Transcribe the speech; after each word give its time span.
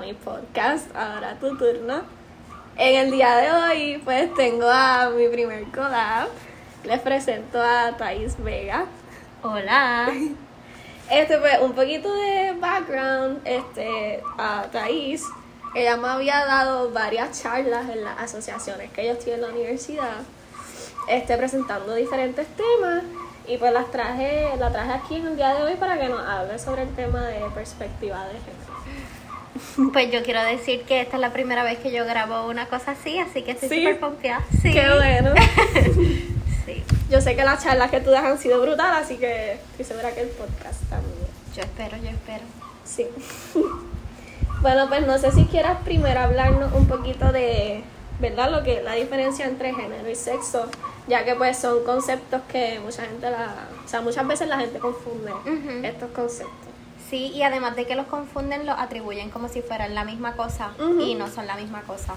a 0.00 0.06
mi 0.06 0.14
podcast. 0.14 0.94
Ahora 0.96 1.36
tu 1.38 1.56
turno. 1.56 2.02
En 2.76 2.96
el 2.96 3.10
día 3.10 3.36
de 3.36 3.52
hoy, 3.52 4.02
pues 4.04 4.32
tengo 4.34 4.66
a 4.66 5.10
mi 5.10 5.28
primer 5.28 5.64
collab. 5.64 6.28
Les 6.84 7.00
presento 7.00 7.60
a 7.60 7.96
Thais 7.96 8.42
Vega. 8.42 8.86
Hola. 9.42 10.08
Este, 11.10 11.38
pues, 11.38 11.58
un 11.60 11.72
poquito 11.72 12.14
de 12.14 12.52
background. 12.60 13.40
Este, 13.44 14.22
a 14.38 14.62
Thais. 14.70 15.24
Ella 15.74 15.96
me 15.96 16.06
había 16.06 16.44
dado 16.46 16.92
varias 16.92 17.42
charlas 17.42 17.88
en 17.88 18.04
las 18.04 18.16
asociaciones 18.20 18.92
que 18.92 19.02
ellos 19.02 19.18
tienen 19.18 19.40
en 19.40 19.48
la 19.48 19.52
universidad. 19.52 20.18
Este, 21.08 21.36
presentando 21.36 21.94
diferentes 21.94 22.46
temas. 22.54 23.02
Y 23.48 23.58
pues 23.58 23.72
las 23.72 23.90
traje, 23.90 24.56
la 24.56 24.70
traje 24.70 24.92
aquí 24.92 25.16
en 25.16 25.26
el 25.26 25.36
día 25.36 25.52
de 25.54 25.64
hoy 25.64 25.74
para 25.74 25.98
que 25.98 26.08
nos 26.08 26.20
hable 26.20 26.56
sobre 26.60 26.82
el 26.82 26.94
tema 26.94 27.26
de 27.26 27.40
perspectiva 27.50 28.24
de 28.26 28.34
género. 28.34 28.69
Pues 29.92 30.10
yo 30.10 30.22
quiero 30.22 30.42
decir 30.44 30.82
que 30.82 31.00
esta 31.00 31.16
es 31.16 31.20
la 31.20 31.32
primera 31.32 31.62
vez 31.64 31.78
que 31.78 31.90
yo 31.92 32.04
grabo 32.04 32.48
una 32.48 32.66
cosa 32.66 32.92
así, 32.92 33.18
así 33.18 33.42
que 33.42 33.52
estoy 33.52 33.68
Sí. 33.68 33.76
súper 33.80 34.00
pompeada. 34.00 34.44
Sí. 34.62 34.72
Qué 34.72 34.86
bueno. 34.94 35.34
Sí, 36.66 36.84
Yo 37.10 37.20
sé 37.20 37.34
que 37.34 37.42
las 37.42 37.64
charlas 37.64 37.90
que 37.90 38.00
tú 38.00 38.10
das 38.10 38.22
han 38.24 38.38
sido 38.38 38.60
brutales, 38.60 39.04
así 39.04 39.16
que 39.16 39.52
estoy 39.54 39.84
segura 39.84 40.12
que 40.12 40.20
el 40.20 40.28
podcast 40.28 40.80
también. 40.90 41.14
yo 41.56 41.62
espero, 41.62 41.96
yo 41.96 42.10
espero. 42.10 42.44
Sí. 42.84 43.06
Bueno, 44.62 44.88
pues 44.90 45.06
no 45.06 45.16
sé 45.18 45.32
si 45.32 45.46
quieras 45.46 45.78
primero 45.86 46.20
hablarnos 46.20 46.70
un 46.74 46.86
poquito 46.86 47.32
de, 47.32 47.82
¿verdad? 48.20 48.50
Lo 48.50 48.62
que 48.62 48.82
la 48.82 48.92
diferencia 48.92 49.46
entre 49.46 49.72
género 49.74 50.06
y 50.10 50.14
sexo, 50.14 50.66
ya 51.08 51.24
que 51.24 51.34
pues 51.34 51.56
son 51.56 51.82
conceptos 51.82 52.42
que 52.52 52.78
mucha 52.84 53.04
gente 53.06 53.30
la, 53.30 53.54
o 53.82 53.88
sea, 53.88 54.02
muchas 54.02 54.26
veces 54.28 54.48
la 54.48 54.58
gente 54.58 54.78
confunde 54.78 55.32
estos 55.82 56.10
conceptos. 56.10 56.69
Sí, 57.10 57.32
y 57.34 57.42
además 57.42 57.74
de 57.74 57.86
que 57.86 57.96
los 57.96 58.06
confunden, 58.06 58.66
los 58.66 58.78
atribuyen 58.78 59.30
como 59.30 59.48
si 59.48 59.62
fueran 59.62 59.96
la 59.96 60.04
misma 60.04 60.36
cosa 60.36 60.70
y 61.00 61.16
no 61.16 61.28
son 61.28 61.48
la 61.48 61.56
misma 61.56 61.82
cosa. 61.82 62.14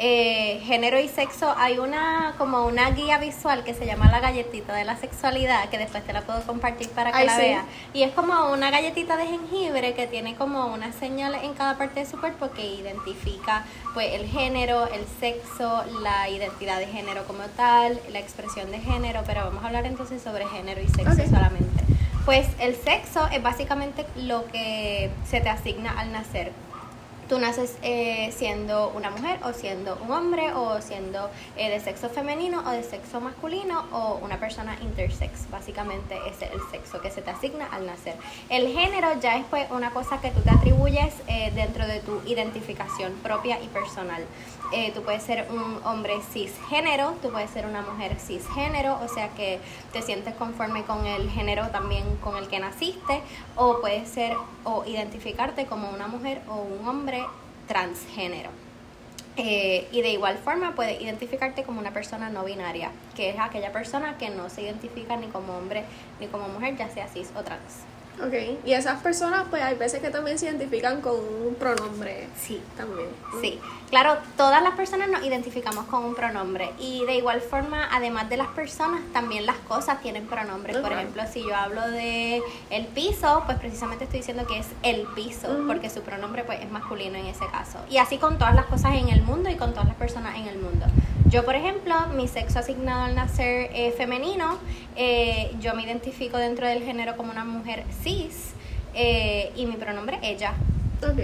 Eh, 0.00 0.60
género 0.64 0.98
y 0.98 1.06
sexo, 1.06 1.54
hay 1.56 1.78
una 1.78 2.34
como 2.36 2.66
una 2.66 2.90
guía 2.90 3.18
visual 3.18 3.62
que 3.62 3.74
se 3.74 3.86
llama 3.86 4.10
la 4.10 4.18
galletita 4.18 4.74
de 4.74 4.84
la 4.84 4.96
sexualidad, 4.96 5.68
que 5.68 5.78
después 5.78 6.04
te 6.04 6.12
la 6.12 6.22
puedo 6.22 6.42
compartir 6.42 6.90
para 6.90 7.12
que 7.12 7.18
Ay, 7.18 7.26
la 7.26 7.36
sí. 7.36 7.42
veas. 7.42 7.64
Y 7.92 8.02
es 8.02 8.12
como 8.12 8.52
una 8.52 8.72
galletita 8.72 9.16
de 9.16 9.26
jengibre 9.26 9.94
que 9.94 10.08
tiene 10.08 10.34
como 10.34 10.66
unas 10.66 10.96
señales 10.96 11.44
en 11.44 11.54
cada 11.54 11.78
parte 11.78 12.00
de 12.00 12.06
su 12.06 12.18
cuerpo 12.18 12.50
que 12.50 12.66
identifica 12.66 13.64
pues 13.94 14.12
el 14.14 14.26
género, 14.26 14.88
el 14.88 15.06
sexo, 15.20 15.84
la 16.02 16.28
identidad 16.28 16.80
de 16.80 16.86
género 16.88 17.24
como 17.24 17.44
tal, 17.56 18.00
la 18.10 18.18
expresión 18.18 18.72
de 18.72 18.80
género, 18.80 19.22
pero 19.24 19.44
vamos 19.44 19.62
a 19.62 19.68
hablar 19.68 19.86
entonces 19.86 20.20
sobre 20.20 20.46
género 20.48 20.82
y 20.82 20.88
sexo 20.88 21.24
solamente. 21.30 21.83
Pues 22.24 22.46
el 22.58 22.74
sexo 22.74 23.26
es 23.30 23.42
básicamente 23.42 24.06
lo 24.16 24.46
que 24.46 25.10
se 25.28 25.40
te 25.42 25.50
asigna 25.50 25.98
al 25.98 26.10
nacer. 26.10 26.52
Tú 27.28 27.38
naces 27.38 27.76
eh, 27.82 28.32
siendo 28.36 28.90
una 28.90 29.10
mujer 29.10 29.40
o 29.44 29.52
siendo 29.54 29.96
un 30.02 30.10
hombre 30.10 30.52
o 30.52 30.80
siendo 30.82 31.30
eh, 31.56 31.70
de 31.70 31.80
sexo 31.80 32.10
femenino 32.10 32.62
o 32.66 32.70
de 32.70 32.82
sexo 32.82 33.18
masculino 33.20 33.86
o 33.92 34.20
una 34.22 34.38
persona 34.38 34.76
intersex. 34.82 35.50
Básicamente 35.50 36.18
ese 36.28 36.46
es 36.46 36.52
el 36.52 36.60
sexo 36.70 37.00
que 37.00 37.10
se 37.10 37.22
te 37.22 37.30
asigna 37.30 37.66
al 37.72 37.86
nacer. 37.86 38.14
El 38.50 38.68
género 38.68 39.08
ya 39.20 39.38
es 39.38 39.44
pues 39.46 39.70
una 39.70 39.90
cosa 39.90 40.20
que 40.20 40.30
tú 40.32 40.40
te 40.42 40.50
atribuyes 40.50 41.14
eh, 41.26 41.50
dentro 41.54 41.86
de 41.86 42.00
tu 42.00 42.20
identificación 42.26 43.12
propia 43.22 43.58
y 43.62 43.68
personal. 43.68 44.24
Tú 44.92 45.02
puedes 45.02 45.22
ser 45.22 45.46
un 45.50 45.78
hombre 45.84 46.14
cisgénero, 46.32 47.14
tú 47.22 47.30
puedes 47.30 47.48
ser 47.50 47.64
una 47.64 47.82
mujer 47.82 48.16
cisgénero, 48.18 48.98
o 49.04 49.08
sea 49.08 49.28
que 49.28 49.60
te 49.92 50.02
sientes 50.02 50.34
conforme 50.34 50.82
con 50.82 51.06
el 51.06 51.30
género 51.30 51.68
también 51.68 52.02
con 52.16 52.36
el 52.36 52.48
que 52.48 52.58
naciste, 52.58 53.20
o 53.54 53.80
puedes 53.80 54.08
ser 54.08 54.36
o 54.64 54.84
identificarte 54.84 55.66
como 55.66 55.90
una 55.90 56.08
mujer 56.08 56.40
o 56.48 56.56
un 56.56 56.88
hombre 56.88 57.23
transgénero. 57.66 58.50
Eh, 59.36 59.88
y 59.90 60.02
de 60.02 60.10
igual 60.10 60.38
forma 60.38 60.76
puedes 60.76 61.00
identificarte 61.00 61.64
como 61.64 61.80
una 61.80 61.92
persona 61.92 62.30
no 62.30 62.44
binaria, 62.44 62.92
que 63.16 63.30
es 63.30 63.36
aquella 63.38 63.72
persona 63.72 64.16
que 64.16 64.30
no 64.30 64.48
se 64.48 64.62
identifica 64.62 65.16
ni 65.16 65.26
como 65.26 65.56
hombre 65.56 65.84
ni 66.20 66.28
como 66.28 66.48
mujer, 66.48 66.76
ya 66.76 66.88
sea 66.88 67.08
cis 67.08 67.30
o 67.36 67.42
trans. 67.42 67.84
Ok, 68.22 68.32
y 68.64 68.72
esas 68.72 69.02
personas 69.02 69.44
pues 69.50 69.62
hay 69.62 69.74
veces 69.74 70.00
que 70.00 70.10
también 70.10 70.38
se 70.38 70.46
identifican 70.46 71.00
con 71.00 71.14
un 71.14 71.56
pronombre 71.58 72.28
Sí. 72.40 72.62
también. 72.76 73.08
Sí, 73.40 73.58
claro, 73.90 74.16
todas 74.36 74.62
las 74.62 74.74
personas 74.74 75.08
nos 75.08 75.24
identificamos 75.24 75.86
con 75.86 76.04
un 76.04 76.14
pronombre 76.14 76.70
y 76.78 77.04
de 77.06 77.16
igual 77.16 77.40
forma, 77.40 77.88
además 77.92 78.28
de 78.28 78.36
las 78.36 78.46
personas, 78.48 79.00
también 79.12 79.46
las 79.46 79.56
cosas 79.56 80.00
tienen 80.00 80.26
pronombres. 80.26 80.76
Por 80.76 80.92
ejemplo, 80.92 81.22
si 81.30 81.42
yo 81.42 81.56
hablo 81.56 81.80
de 81.90 82.40
el 82.70 82.86
piso, 82.86 83.42
pues 83.46 83.58
precisamente 83.58 84.04
estoy 84.04 84.20
diciendo 84.20 84.46
que 84.46 84.58
es 84.60 84.66
el 84.82 85.06
piso, 85.14 85.48
porque 85.66 85.90
su 85.90 86.02
pronombre 86.02 86.44
pues 86.44 86.60
es 86.60 86.70
masculino 86.70 87.18
en 87.18 87.26
ese 87.26 87.46
caso. 87.48 87.78
Y 87.90 87.98
así 87.98 88.18
con 88.18 88.38
todas 88.38 88.54
las 88.54 88.66
cosas 88.66 88.94
en 88.94 89.08
el 89.08 89.22
mundo 89.22 89.50
y 89.50 89.56
con 89.56 89.72
todas 89.72 89.86
las 89.88 89.96
personas 89.96 90.36
en 90.36 90.46
el 90.46 90.58
mundo. 90.58 90.86
Yo, 91.30 91.44
por 91.44 91.54
ejemplo, 91.54 91.94
mi 92.14 92.28
sexo 92.28 92.58
asignado 92.58 93.04
al 93.04 93.14
nacer 93.14 93.70
eh, 93.72 93.92
femenino, 93.96 94.58
eh, 94.96 95.50
yo 95.60 95.74
me 95.74 95.82
identifico 95.82 96.36
dentro 96.36 96.66
del 96.66 96.82
género 96.82 97.16
como 97.16 97.32
una 97.32 97.44
mujer 97.44 97.84
cis 98.02 98.50
eh, 98.94 99.50
y 99.56 99.66
mi 99.66 99.76
pronombre 99.76 100.18
ella. 100.22 100.52
Ok. 101.02 101.20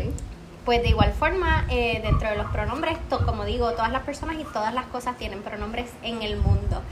Pues 0.65 0.83
de 0.83 0.89
igual 0.89 1.13
forma, 1.13 1.67
eh, 1.71 2.01
dentro 2.03 2.29
de 2.31 2.37
los 2.37 2.47
pronombres, 2.51 2.97
to- 3.09 3.25
como 3.27 3.45
digo, 3.45 3.71
todas 3.73 3.93
las 3.93 4.03
personas 4.03 4.37
y 4.41 4.45
todas 4.45 4.73
las 4.75 4.87
cosas 4.87 5.17
tienen 5.19 5.43
pronombres 5.43 5.91
en 6.03 6.23
el 6.23 6.37
mundo. 6.37 6.83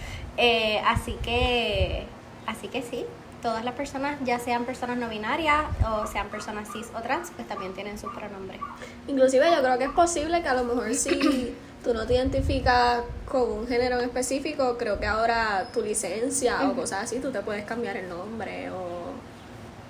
Así 0.87 1.13
que, 1.23 2.05
así 2.47 2.69
que 2.69 2.83
sí, 2.83 3.05
todas 3.43 3.65
las 3.65 3.75
personas, 3.75 4.17
ya 4.25 4.39
sean 4.39 4.65
personas 4.65 4.97
no 4.97 5.09
binarias 5.09 5.65
o 5.87 6.07
sean 6.07 6.29
personas 6.29 6.69
cis 6.73 6.87
o 6.97 7.01
trans, 7.03 7.31
pues 7.35 7.49
también 7.49 7.73
tienen 7.75 7.99
sus 7.99 8.13
pronombres. 8.15 8.61
Inclusive 9.07 9.47
yo 9.55 9.63
creo 9.63 9.79
que 9.79 9.85
es 9.85 9.91
posible 9.91 10.43
que 10.43 10.49
a 10.49 10.55
lo 10.55 10.65
mejor 10.65 10.95
si 10.95 11.55
tú 11.83 11.95
no 11.95 12.07
te 12.07 12.15
identificas 12.15 13.03
con 13.27 13.51
un 13.51 13.69
género 13.69 13.99
en 13.99 14.05
específico, 14.05 14.77
creo 14.79 14.99
que 14.99 15.07
ahora 15.07 15.69
tu 15.73 15.83
licencia 15.83 16.69
o 16.69 16.75
cosas 16.75 17.05
así, 17.05 17.19
tú 17.19 17.31
te 17.31 17.41
puedes 17.41 17.65
cambiar 17.65 17.97
el 17.97 18.09
nombre 18.09 18.71
o, 18.71 19.13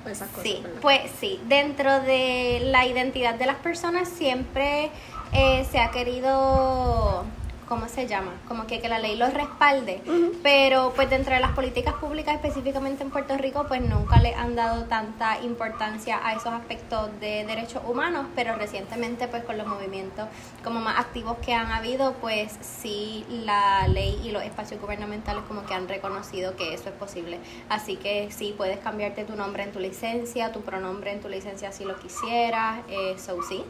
o 0.05 0.09
esas 0.09 0.29
cosas. 0.29 0.43
Sí, 0.43 0.61
¿verdad? 0.63 0.81
pues 0.81 1.01
sí, 1.21 1.41
dentro 1.47 2.01
de 2.01 2.61
la 2.65 2.87
identidad 2.87 3.35
de 3.35 3.47
las 3.47 3.57
personas 3.57 4.09
siempre 4.09 4.91
eh, 5.33 5.67
se 5.71 5.79
ha 5.79 5.91
querido, 5.91 7.25
¿cómo 7.69 7.89
se 7.89 8.07
llama? 8.07 8.33
Como 8.49 8.67
que, 8.67 8.81
que 8.81 8.89
la 8.89 8.99
ley 8.99 9.17
los 9.17 9.33
respalde, 9.35 10.01
pero 10.43 10.93
pues 10.97 11.11
dentro 11.11 11.35
de 11.35 11.41
las 11.41 11.53
políticas 11.53 11.95
públicas 11.95 12.35
específicamente 12.35 13.03
en 13.03 13.11
Puerto 13.11 13.37
Rico 13.37 13.67
pues 13.69 13.83
nunca 13.83 14.21
le 14.21 14.35
han 14.35 14.57
dado 14.57 14.85
tanta 14.85 15.41
importancia 15.43 16.21
a 16.27 16.33
esos 16.33 16.53
aspectos 16.53 17.11
de 17.21 17.45
derechos 17.45 17.83
humanos, 17.87 18.27
pero 18.35 18.57
recientemente 18.57 19.29
pues 19.29 19.45
con 19.45 19.59
los 19.59 19.67
movimientos 19.67 20.29
como 20.65 20.81
más 20.81 20.99
activos 20.99 21.37
que 21.45 21.55
han 21.55 21.71
habido 21.71 22.15
pues 22.15 22.57
sí 22.63 23.25
la 23.29 23.87
ley 23.89 24.19
y 24.25 24.31
los 24.31 24.43
espacios 24.43 24.81
gubernamentales 24.81 25.43
como 25.47 25.67
que 25.67 25.75
han 25.75 25.89
reconocido 25.89 26.57
que 26.57 26.75
eso 26.75 26.89
es 26.89 26.95
posible. 26.95 27.39
Así 27.69 27.97
que 27.97 28.31
sí, 28.31 28.55
puedes 28.57 28.79
cambiarte 28.79 29.25
tu 29.25 29.37
nombre 29.37 29.63
en 29.63 29.73
tu 29.73 29.79
licencia, 29.79 30.53
tu 30.53 30.63
pronombre 30.63 31.13
en 31.13 31.21
tu 31.21 31.29
licencia 31.29 31.71
si 31.73 31.85
lo 31.85 31.99
quisieras, 31.99 32.81
eh, 32.89 33.17
so 33.19 33.43
sí. 33.43 33.63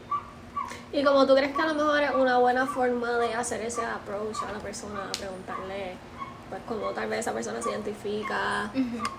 Y 0.93 1.05
como 1.05 1.27
tú 1.27 1.35
crees 1.35 1.55
que 1.55 1.63
a 1.63 1.67
lo 1.67 1.75
mejor 1.75 2.03
es 2.03 2.15
una 2.15 2.39
buena 2.39 2.67
forma 2.67 3.19
de 3.19 3.35
hacer 3.35 3.61
ese 3.63 3.85
approach 3.85 4.37
a 4.49 4.53
la 4.53 4.59
persona, 4.59 5.01
preguntarle, 5.19 5.97
pues, 6.49 6.63
cómo 6.67 6.91
tal 6.91 7.09
vez 7.09 7.21
esa 7.21 7.33
persona 7.33 7.61
se 7.61 7.71
identifica 7.71 8.71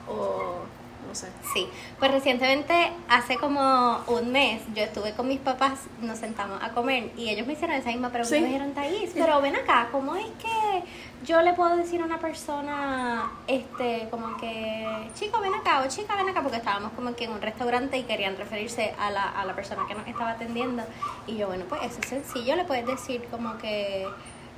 o 0.08 0.62
no 1.08 1.16
sé. 1.16 1.28
Sí, 1.54 1.68
pues 1.98 2.12
recientemente, 2.12 2.92
hace 3.08 3.38
como 3.38 4.00
un 4.08 4.32
mes, 4.32 4.62
yo 4.76 4.84
estuve 4.84 5.14
con 5.14 5.28
mis 5.28 5.40
papás, 5.40 5.80
nos 6.02 6.20
sentamos 6.20 6.62
a 6.62 6.70
comer 6.70 7.12
y 7.18 7.30
ellos 7.30 7.48
me 7.48 7.54
hicieron 7.54 7.76
esa 7.76 7.90
misma 7.90 8.10
pregunta. 8.10 8.36
Sí. 8.36 8.42
Me 8.42 8.48
dijeron, 8.48 8.74
Thais, 8.74 9.12
pero 9.14 9.42
ven 9.42 9.56
acá, 9.56 9.90
¿cómo 9.92 10.16
es 10.16 10.28
que 10.42 10.84
yo 11.26 11.42
le 11.42 11.54
puedo 11.54 11.76
decir 11.76 12.02
a 12.02 12.06
una 12.06 12.20
persona, 12.20 13.32
este, 13.48 14.08
como 14.10 14.38
que, 14.38 14.88
chico, 15.16 15.40
ven 15.42 15.54
acá 15.54 15.82
o 15.82 15.88
chica, 15.88 16.16
ven 16.16 16.30
acá? 16.30 16.42
Porque 16.42 16.58
estábamos 16.58 16.92
como 16.94 17.16
que 17.16 17.26
en 17.26 17.32
un 17.32 17.42
restaurante 17.42 17.98
y 17.98 18.04
querían 18.04 18.38
referirse 18.38 18.94
a 19.00 19.10
la, 19.12 19.24
a 19.24 19.46
la 19.46 19.56
persona 19.56 19.86
que 19.88 19.96
nos 19.96 20.08
estaba 20.08 20.32
atendiendo. 20.32 20.84
Y 21.28 21.38
yo, 21.38 21.48
bueno, 21.48 21.66
pues 21.68 21.82
eso 21.84 22.00
es 22.02 22.08
sencillo, 22.08 22.56
le 22.56 22.66
puedes 22.66 22.86
decir 22.86 23.28
como 23.32 23.58
que. 23.58 24.08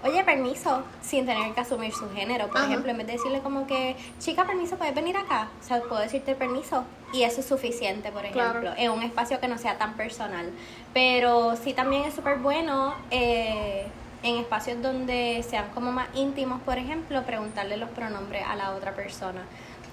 Oye, 0.04 0.24
permiso, 0.24 0.82
sin 1.02 1.26
tener 1.28 1.54
que 1.54 1.62
asumir 1.62 1.94
su 1.94 2.10
género. 2.12 2.48
Por 2.48 2.58
Ajá. 2.58 2.68
ejemplo, 2.68 2.90
en 2.92 2.98
vez 2.98 3.08
de 3.08 3.14
decirle 3.14 3.40
como 3.42 3.68
que, 3.68 3.96
chica, 4.20 4.46
permiso, 4.46 4.76
puedes 4.76 4.96
venir 4.96 5.16
acá. 5.16 5.50
O 5.62 5.64
sea, 5.64 5.80
puedo 5.82 6.02
decirte 6.02 6.34
permiso. 6.36 6.84
Y 7.14 7.24
eso 7.24 7.42
es 7.42 7.46
suficiente, 7.46 8.12
por 8.12 8.26
ejemplo, 8.26 8.62
Claro. 8.62 8.74
en 8.78 8.92
un 8.92 9.04
espacio 9.04 9.40
que 9.40 9.48
no 9.48 9.58
sea 9.60 9.78
tan 9.78 9.94
personal. 9.96 10.50
Pero 10.94 11.56
sí 11.56 11.74
también 11.74 12.04
es 12.06 12.16
súper 12.16 12.38
bueno 12.40 12.96
eh, 13.12 13.86
en 14.24 14.38
espacios 14.38 14.82
donde 14.82 15.44
sean 15.48 15.66
como 15.76 15.92
más 15.92 16.08
íntimos, 16.16 16.62
por 16.62 16.78
ejemplo, 16.80 17.22
preguntarle 17.24 17.78
los 17.78 17.90
pronombres 17.92 18.44
a 18.48 18.56
la 18.56 18.72
otra 18.72 18.96
persona. 18.96 19.42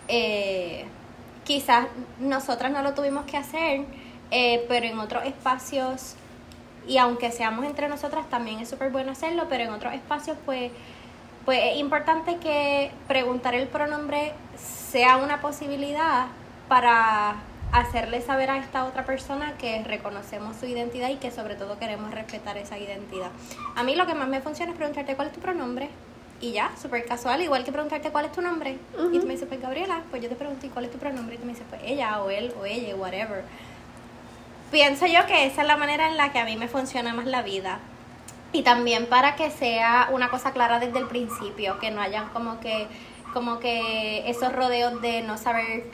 Eh, 0.08 0.86
quizás 1.44 1.86
nosotras 2.18 2.70
no 2.72 2.82
lo 2.82 2.94
tuvimos 2.94 3.26
que 3.26 3.36
hacer, 3.36 3.82
eh, 4.30 4.64
pero 4.68 4.86
en 4.86 4.98
otros 4.98 5.24
espacios 5.26 6.14
y 6.86 6.98
aunque 6.98 7.30
seamos 7.32 7.64
entre 7.64 7.88
nosotras 7.88 8.28
también 8.28 8.60
es 8.60 8.68
súper 8.68 8.90
bueno 8.90 9.12
hacerlo, 9.12 9.46
pero 9.48 9.64
en 9.64 9.70
otros 9.70 9.94
espacios 9.94 10.36
pues, 10.44 10.70
pues 11.44 11.60
es 11.72 11.78
importante 11.78 12.36
que 12.36 12.90
preguntar 13.06 13.54
el 13.54 13.68
pronombre 13.68 14.32
sea 14.56 15.16
una 15.16 15.40
posibilidad 15.40 16.26
para 16.68 17.36
hacerle 17.72 18.22
saber 18.22 18.50
a 18.50 18.58
esta 18.58 18.84
otra 18.84 19.04
persona 19.04 19.52
que 19.58 19.82
reconocemos 19.84 20.56
su 20.56 20.66
identidad 20.66 21.10
y 21.10 21.16
que 21.16 21.30
sobre 21.30 21.54
todo 21.54 21.78
queremos 21.78 22.10
respetar 22.12 22.56
esa 22.56 22.78
identidad. 22.78 23.30
A 23.76 23.82
mí 23.82 23.94
lo 23.94 24.06
que 24.06 24.14
más 24.14 24.28
me 24.28 24.40
funciona 24.40 24.72
es 24.72 24.78
preguntarte 24.78 25.16
cuál 25.16 25.28
es 25.28 25.34
tu 25.34 25.40
pronombre 25.40 25.90
y 26.40 26.52
ya, 26.52 26.70
súper 26.80 27.04
casual, 27.04 27.42
igual 27.42 27.64
que 27.64 27.72
preguntarte 27.72 28.10
cuál 28.10 28.26
es 28.26 28.32
tu 28.32 28.40
nombre. 28.40 28.78
Y 29.12 29.18
tú 29.18 29.26
me 29.26 29.32
dices, 29.32 29.48
pues 29.48 29.60
Gabriela, 29.60 30.02
pues 30.10 30.22
yo 30.22 30.28
te 30.28 30.36
pregunto, 30.36 30.66
¿y 30.66 30.68
cuál 30.68 30.84
es 30.84 30.92
tu 30.92 30.98
pronombre? 30.98 31.34
Y 31.34 31.38
tú 31.38 31.44
me 31.44 31.52
dices, 31.52 31.66
pues 31.68 31.82
ella 31.84 32.22
o 32.22 32.30
él 32.30 32.54
o 32.60 32.64
ella, 32.64 32.94
whatever. 32.94 33.42
Pienso 34.70 35.06
yo 35.06 35.24
que 35.26 35.46
esa 35.46 35.62
es 35.62 35.66
la 35.66 35.78
manera 35.78 36.08
en 36.08 36.18
la 36.18 36.30
que 36.30 36.38
a 36.38 36.44
mí 36.44 36.56
me 36.56 36.68
funciona 36.68 37.14
más 37.14 37.24
la 37.24 37.40
vida. 37.40 37.78
Y 38.52 38.62
también 38.62 39.06
para 39.06 39.34
que 39.34 39.50
sea 39.50 40.08
una 40.12 40.28
cosa 40.28 40.52
clara 40.52 40.78
desde 40.78 40.98
el 40.98 41.06
principio, 41.06 41.78
que 41.78 41.90
no 41.90 42.02
hayan 42.02 42.28
como 42.30 42.60
que, 42.60 42.86
como 43.32 43.60
que 43.60 44.28
esos 44.28 44.52
rodeos 44.52 45.00
de 45.00 45.22
no 45.22 45.38
saber 45.38 45.84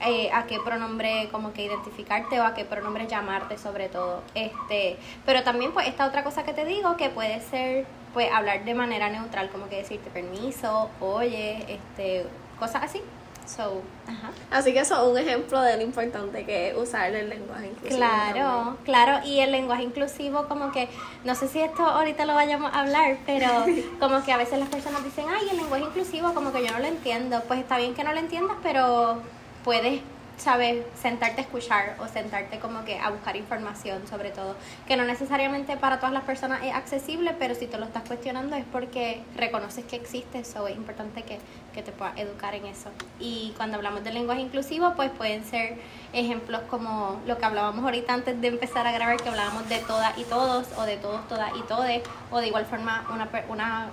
eh, 0.00 0.30
a 0.32 0.46
qué 0.46 0.60
pronombre 0.60 1.28
como 1.32 1.52
que 1.52 1.64
identificarte 1.64 2.38
o 2.38 2.44
a 2.44 2.54
qué 2.54 2.64
pronombre 2.64 3.08
llamarte 3.08 3.58
sobre 3.58 3.88
todo. 3.88 4.22
Este, 4.34 4.98
pero 5.24 5.42
también 5.42 5.72
pues 5.72 5.88
esta 5.88 6.06
otra 6.06 6.22
cosa 6.22 6.44
que 6.44 6.52
te 6.52 6.64
digo 6.64 6.96
que 6.96 7.08
puede 7.08 7.40
ser 7.40 7.86
pues 8.12 8.30
hablar 8.32 8.64
de 8.64 8.74
manera 8.74 9.08
neutral, 9.10 9.50
como 9.50 9.68
que 9.68 9.76
decirte 9.78 10.10
permiso, 10.10 10.90
oye, 11.00 11.64
este, 11.68 12.24
cosas 12.58 12.84
así. 12.84 13.00
So, 13.46 13.82
ajá. 14.06 14.30
Así 14.50 14.72
que 14.72 14.80
eso 14.80 14.94
es 15.00 15.08
un 15.08 15.18
ejemplo 15.18 15.60
de 15.60 15.76
lo 15.76 15.82
importante 15.82 16.44
que 16.44 16.70
es 16.70 16.76
usar 16.76 17.14
el 17.14 17.28
lenguaje 17.28 17.68
inclusivo. 17.68 17.96
Claro, 17.96 18.76
claro, 18.84 19.26
y 19.26 19.40
el 19.40 19.52
lenguaje 19.52 19.84
inclusivo 19.84 20.46
como 20.48 20.72
que, 20.72 20.88
no 21.24 21.34
sé 21.34 21.48
si 21.48 21.60
esto 21.60 21.82
ahorita 21.84 22.26
lo 22.26 22.34
vayamos 22.34 22.72
a 22.74 22.80
hablar, 22.80 23.18
pero 23.24 23.48
como 24.00 24.24
que 24.24 24.32
a 24.32 24.36
veces 24.36 24.58
las 24.58 24.68
personas 24.68 25.04
dicen, 25.04 25.26
ay, 25.28 25.48
el 25.50 25.56
lenguaje 25.58 25.84
inclusivo 25.84 26.34
como 26.34 26.52
que 26.52 26.64
yo 26.64 26.72
no 26.72 26.80
lo 26.80 26.86
entiendo. 26.86 27.42
Pues 27.46 27.60
está 27.60 27.78
bien 27.78 27.94
que 27.94 28.02
no 28.02 28.12
lo 28.12 28.18
entiendas, 28.18 28.56
pero 28.62 29.18
puedes 29.64 30.00
saber 30.36 30.86
sentarte 31.00 31.40
a 31.40 31.44
escuchar 31.44 31.96
o 31.98 32.06
sentarte 32.08 32.58
como 32.58 32.84
que 32.84 32.98
a 32.98 33.10
buscar 33.10 33.36
información 33.36 34.06
sobre 34.06 34.30
todo, 34.30 34.54
que 34.86 34.96
no 34.96 35.04
necesariamente 35.04 35.76
para 35.76 35.98
todas 35.98 36.12
las 36.12 36.24
personas 36.24 36.62
es 36.62 36.74
accesible, 36.74 37.34
pero 37.38 37.54
si 37.54 37.66
te 37.66 37.78
lo 37.78 37.86
estás 37.86 38.02
cuestionando 38.06 38.56
es 38.56 38.64
porque 38.70 39.22
reconoces 39.36 39.84
que 39.84 39.96
existe, 39.96 40.40
eso 40.40 40.66
es 40.68 40.76
importante 40.76 41.22
que, 41.22 41.38
que 41.72 41.82
te 41.82 41.92
puedas 41.92 42.16
educar 42.18 42.54
en 42.54 42.66
eso. 42.66 42.90
Y 43.18 43.54
cuando 43.56 43.76
hablamos 43.76 44.04
de 44.04 44.12
lenguaje 44.12 44.40
inclusivo, 44.42 44.94
pues 44.94 45.10
pueden 45.10 45.44
ser 45.44 45.78
ejemplos 46.12 46.62
como 46.68 47.20
lo 47.26 47.38
que 47.38 47.44
hablábamos 47.44 47.84
ahorita 47.84 48.14
antes 48.14 48.40
de 48.40 48.48
empezar 48.48 48.86
a 48.86 48.92
grabar, 48.92 49.16
que 49.16 49.28
hablábamos 49.28 49.68
de 49.68 49.78
todas 49.78 50.16
y 50.18 50.24
todos, 50.24 50.66
o 50.76 50.82
de 50.82 50.96
todos, 50.96 51.26
todas 51.28 51.50
y 51.56 51.62
todes, 51.62 52.02
o 52.30 52.40
de 52.40 52.48
igual 52.48 52.66
forma 52.66 53.06
una, 53.12 53.28
una 53.48 53.90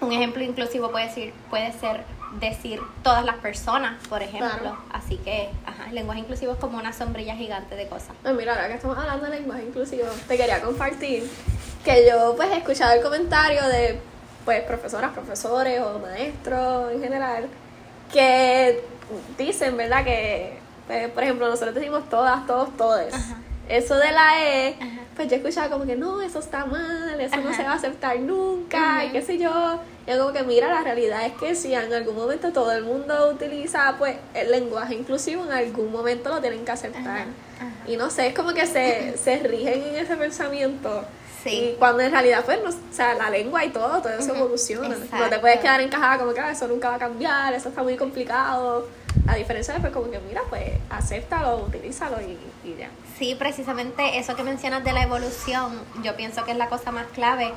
un 0.00 0.12
ejemplo 0.12 0.42
inclusivo 0.42 0.90
puede 0.90 1.06
decir, 1.06 1.34
puede 1.50 1.72
ser 1.72 2.04
decir 2.38 2.80
todas 3.02 3.24
las 3.24 3.36
personas, 3.36 4.06
por 4.08 4.22
ejemplo. 4.22 4.76
Así 4.92 5.16
que, 5.16 5.50
ajá, 5.66 5.88
el 5.88 5.94
lenguaje 5.94 6.20
inclusivo 6.20 6.52
es 6.52 6.58
como 6.58 6.78
una 6.78 6.92
sombrilla 6.92 7.34
gigante 7.34 7.74
de 7.74 7.88
cosas. 7.88 8.14
Pues 8.22 8.34
mira, 8.34 8.54
ahora 8.54 8.68
que 8.68 8.74
estamos 8.74 8.98
hablando 8.98 9.26
de 9.26 9.38
lenguaje 9.38 9.64
inclusivo, 9.64 10.06
te 10.28 10.36
quería 10.36 10.60
compartir 10.60 11.28
que 11.84 12.06
yo 12.08 12.34
pues 12.36 12.50
he 12.50 12.58
escuchado 12.58 12.92
el 12.92 13.02
comentario 13.02 13.66
de 13.66 14.00
pues 14.44 14.62
profesoras, 14.62 15.12
profesores 15.12 15.80
o 15.80 15.98
maestros 15.98 16.92
en 16.92 17.02
general 17.02 17.48
que 18.12 18.84
dicen, 19.38 19.76
¿verdad? 19.76 20.04
Que, 20.04 20.58
pues, 20.86 21.08
por 21.10 21.22
ejemplo, 21.22 21.48
nosotros 21.48 21.74
decimos 21.74 22.08
todas, 22.08 22.46
todos, 22.46 22.76
todes. 22.76 23.14
Eso 23.70 23.94
de 23.94 24.10
la 24.10 24.44
E, 24.44 24.74
pues 25.14 25.28
yo 25.28 25.36
escuchaba 25.36 25.70
como 25.70 25.86
que 25.86 25.94
no, 25.94 26.20
eso 26.20 26.40
está 26.40 26.66
mal, 26.66 27.20
eso 27.20 27.36
no 27.36 27.54
se 27.54 27.62
va 27.62 27.72
a 27.72 27.74
aceptar 27.74 28.18
nunca, 28.18 29.04
y 29.04 29.10
qué 29.10 29.22
sé 29.22 29.38
yo. 29.38 29.80
Y 30.08 30.18
como 30.18 30.32
que 30.32 30.42
mira, 30.42 30.68
la 30.68 30.82
realidad 30.82 31.24
es 31.24 31.34
que 31.34 31.54
si 31.54 31.72
en 31.72 31.92
algún 31.92 32.16
momento 32.16 32.52
todo 32.52 32.72
el 32.72 32.82
mundo 32.82 33.30
utiliza 33.30 33.94
pues 33.96 34.16
el 34.34 34.50
lenguaje 34.50 34.94
inclusivo, 34.94 35.44
en 35.44 35.52
algún 35.52 35.92
momento 35.92 36.30
lo 36.30 36.40
tienen 36.40 36.64
que 36.64 36.72
aceptar. 36.72 37.26
Y 37.86 37.96
no 37.96 38.10
sé, 38.10 38.26
es 38.26 38.34
como 38.34 38.52
que 38.52 38.66
se, 38.66 39.16
se 39.22 39.38
rigen 39.38 39.84
en 39.84 39.96
ese 39.96 40.16
pensamiento. 40.16 41.04
Sí. 41.44 41.50
Y 41.50 41.76
cuando 41.78 42.02
en 42.02 42.10
realidad, 42.10 42.44
pues, 42.44 42.60
no, 42.62 42.70
o 42.70 42.92
sea, 42.92 43.14
la 43.14 43.30
lengua 43.30 43.64
y 43.64 43.70
todo, 43.70 44.02
todo 44.02 44.12
eso 44.12 44.34
evoluciona. 44.34 44.96
No 45.12 45.28
te 45.28 45.38
puedes 45.38 45.60
quedar 45.60 45.80
encajada 45.80 46.18
como 46.18 46.34
que 46.34 46.40
ah, 46.40 46.50
eso 46.50 46.66
nunca 46.66 46.90
va 46.90 46.96
a 46.96 46.98
cambiar, 46.98 47.54
eso 47.54 47.68
está 47.68 47.82
muy 47.82 47.96
complicado. 47.96 48.88
A 49.26 49.36
diferencia 49.36 49.74
de, 49.74 49.80
pues, 49.80 49.92
como 49.92 50.10
que 50.10 50.18
mira, 50.18 50.42
pues, 50.50 50.64
acéptalo, 50.90 51.64
utilízalo 51.66 52.20
y, 52.20 52.36
y 52.68 52.76
ya. 52.76 52.90
Sí, 53.20 53.34
precisamente 53.34 54.18
eso 54.18 54.34
que 54.34 54.42
mencionas 54.42 54.82
de 54.82 54.94
la 54.94 55.02
evolución, 55.02 55.78
yo 56.02 56.16
pienso 56.16 56.42
que 56.46 56.52
es 56.52 56.56
la 56.56 56.70
cosa 56.70 56.90
más 56.90 57.06
clave 57.08 57.52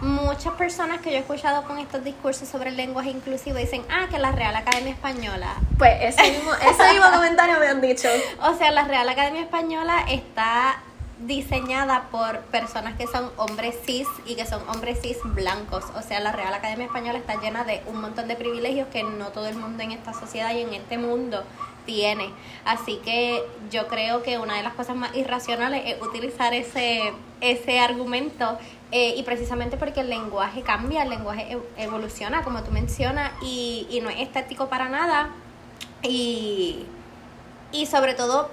muchas 0.00 0.52
personas 0.54 1.00
que 1.00 1.10
yo 1.10 1.16
he 1.16 1.20
escuchado 1.20 1.62
con 1.62 1.78
estos 1.78 2.04
discursos 2.04 2.46
sobre 2.46 2.68
el 2.68 2.76
lenguaje 2.76 3.08
inclusivo 3.08 3.56
dicen, 3.56 3.82
ah, 3.90 4.08
que 4.10 4.18
la 4.18 4.30
Real 4.30 4.54
Academia 4.54 4.92
Española. 4.92 5.54
Pues 5.78 5.94
ese 6.02 6.32
mismo, 6.32 6.52
ese 6.70 6.92
mismo 6.92 7.10
comentario 7.14 7.58
me 7.58 7.66
han 7.66 7.80
dicho. 7.80 8.08
O 8.42 8.54
sea, 8.58 8.70
la 8.72 8.84
Real 8.84 9.08
Academia 9.08 9.40
Española 9.40 10.04
está 10.06 10.82
diseñada 11.20 12.08
por 12.10 12.40
personas 12.40 12.94
que 12.98 13.06
son 13.06 13.30
hombres 13.38 13.74
cis 13.86 14.06
y 14.26 14.34
que 14.34 14.44
son 14.44 14.68
hombres 14.68 15.00
cis 15.00 15.16
blancos. 15.24 15.84
O 15.96 16.02
sea, 16.02 16.20
la 16.20 16.32
Real 16.32 16.52
Academia 16.52 16.84
Española 16.84 17.18
está 17.18 17.40
llena 17.40 17.64
de 17.64 17.82
un 17.86 18.02
montón 18.02 18.28
de 18.28 18.36
privilegios 18.36 18.88
que 18.88 19.02
no 19.02 19.28
todo 19.28 19.46
el 19.46 19.56
mundo 19.56 19.82
en 19.82 19.92
esta 19.92 20.12
sociedad 20.12 20.54
y 20.54 20.60
en 20.60 20.74
este 20.74 20.98
mundo 20.98 21.42
tiene. 21.86 22.30
Así 22.64 22.96
que 23.04 23.42
yo 23.70 23.86
creo 23.86 24.22
que 24.22 24.38
una 24.38 24.56
de 24.56 24.62
las 24.62 24.74
cosas 24.74 24.96
más 24.96 25.16
irracionales 25.16 25.82
es 25.86 26.02
utilizar 26.02 26.52
ese, 26.52 27.12
ese 27.40 27.78
argumento 27.78 28.58
eh, 28.92 29.14
y 29.16 29.22
precisamente 29.22 29.76
porque 29.76 30.00
el 30.00 30.10
lenguaje 30.10 30.62
cambia, 30.62 31.04
el 31.04 31.10
lenguaje 31.10 31.56
evoluciona, 31.78 32.42
como 32.42 32.62
tú 32.62 32.72
mencionas, 32.72 33.32
y, 33.42 33.86
y 33.90 34.00
no 34.00 34.10
es 34.10 34.20
estético 34.20 34.68
para 34.68 34.88
nada. 34.88 35.30
Y, 36.02 36.84
y 37.72 37.86
sobre 37.86 38.14
todo 38.14 38.50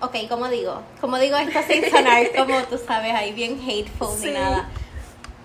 ok, 0.00 0.16
como 0.28 0.48
digo, 0.48 0.82
como 1.00 1.18
digo 1.18 1.36
esto 1.36 1.60
sin 1.68 1.88
sonar 1.90 2.26
como 2.36 2.62
tú 2.64 2.78
sabes, 2.78 3.14
ahí 3.14 3.32
bien 3.32 3.60
hateful 3.60 4.08
ni 4.22 4.32
nada. 4.32 4.68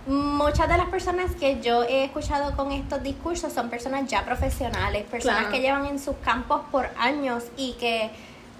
Muchas 0.08 0.70
de 0.70 0.78
las 0.78 0.88
personas 0.88 1.32
que 1.36 1.62
yo 1.62 1.84
he 1.84 2.04
escuchado 2.04 2.56
con 2.56 2.72
estos 2.72 3.02
discursos 3.02 3.52
son 3.52 3.70
personas 3.70 4.08
ya 4.08 4.24
profesionales, 4.24 5.04
personas 5.04 5.48
que 5.48 5.62
llevan 5.62 5.88
en 5.88 6.00
sus 6.00 6.16
campos 6.18 6.62
por 6.72 6.90
años 6.98 7.46
y 7.58 7.74
que 7.74 8.12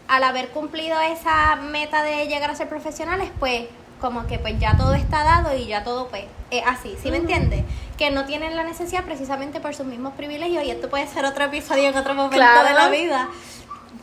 al 0.08 0.24
haber 0.24 0.50
cumplido 0.50 1.00
esa 1.02 1.56
meta 1.56 2.02
de 2.02 2.28
llegar 2.28 2.50
a 2.50 2.56
ser 2.56 2.68
profesionales, 2.68 3.30
pues 3.40 3.66
como 4.02 4.26
que 4.26 4.40
pues 4.40 4.60
ya 4.60 4.76
todo 4.76 4.94
está 4.96 5.24
dado 5.24 5.56
y 5.56 5.68
ya 5.68 5.84
todo 5.84 6.08
pues 6.08 6.26
es 6.50 6.64
así, 6.66 6.96
¿sí 7.02 7.12
me 7.12 7.18
entiendes? 7.18 7.64
Que 7.98 8.10
no 8.10 8.26
tienen 8.26 8.56
la 8.56 8.64
necesidad 8.64 9.04
precisamente 9.04 9.60
por 9.60 9.76
sus 9.76 9.86
mismos 9.86 10.14
privilegios 10.14 10.64
y 10.64 10.72
esto 10.72 10.90
puede 10.90 11.08
ser 11.08 11.26
otro 11.26 11.46
episodio 11.46 11.90
en 11.90 11.98
otro 11.98 12.14
momento 12.14 12.38
de 12.38 12.74
la 12.74 12.90
vida 12.90 13.30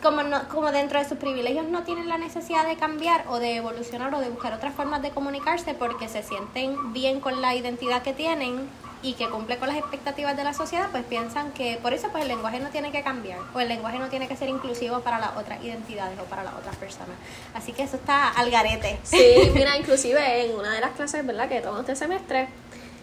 como, 0.02 0.22
no, 0.22 0.48
como 0.48 0.72
dentro 0.72 0.98
de 0.98 1.08
sus 1.08 1.16
privilegios 1.16 1.66
no 1.66 1.84
tienen 1.84 2.08
la 2.08 2.18
necesidad 2.18 2.66
de 2.66 2.76
cambiar 2.76 3.24
o 3.28 3.38
de 3.38 3.56
evolucionar 3.56 4.14
o 4.14 4.20
de 4.20 4.28
buscar 4.28 4.52
otras 4.52 4.74
formas 4.74 5.00
de 5.00 5.10
comunicarse 5.10 5.74
porque 5.74 6.08
se 6.08 6.22
sienten 6.22 6.92
bien 6.92 7.20
con 7.20 7.40
la 7.40 7.54
identidad 7.54 8.02
que 8.02 8.12
tienen 8.12 8.68
y 9.02 9.14
que 9.14 9.28
cumple 9.28 9.56
con 9.58 9.68
las 9.68 9.78
expectativas 9.78 10.36
de 10.36 10.44
la 10.44 10.54
sociedad, 10.54 10.88
pues 10.92 11.04
piensan 11.04 11.50
que 11.52 11.78
por 11.82 11.92
eso 11.92 12.08
pues 12.10 12.22
el 12.22 12.28
lenguaje 12.28 12.60
no 12.60 12.68
tiene 12.70 12.92
que 12.92 13.02
cambiar 13.02 13.40
o 13.52 13.60
el 13.60 13.68
lenguaje 13.68 13.98
no 13.98 14.08
tiene 14.08 14.28
que 14.28 14.36
ser 14.36 14.48
inclusivo 14.48 15.00
para 15.00 15.18
las 15.18 15.36
otras 15.36 15.62
identidades 15.62 16.18
o 16.20 16.24
para 16.24 16.44
las 16.44 16.54
otras 16.54 16.76
personas. 16.76 17.16
Así 17.54 17.72
que 17.72 17.82
eso 17.82 17.96
está 17.96 18.28
al 18.28 18.50
garete. 18.50 18.98
Sí, 19.02 19.50
mira, 19.54 19.76
inclusive 19.78 20.46
en 20.46 20.56
una 20.56 20.72
de 20.72 20.80
las 20.80 20.92
clases, 20.92 21.26
¿verdad?, 21.26 21.48
que 21.48 21.60
tomamos 21.60 21.80
este 21.80 21.96
semestre, 21.96 22.48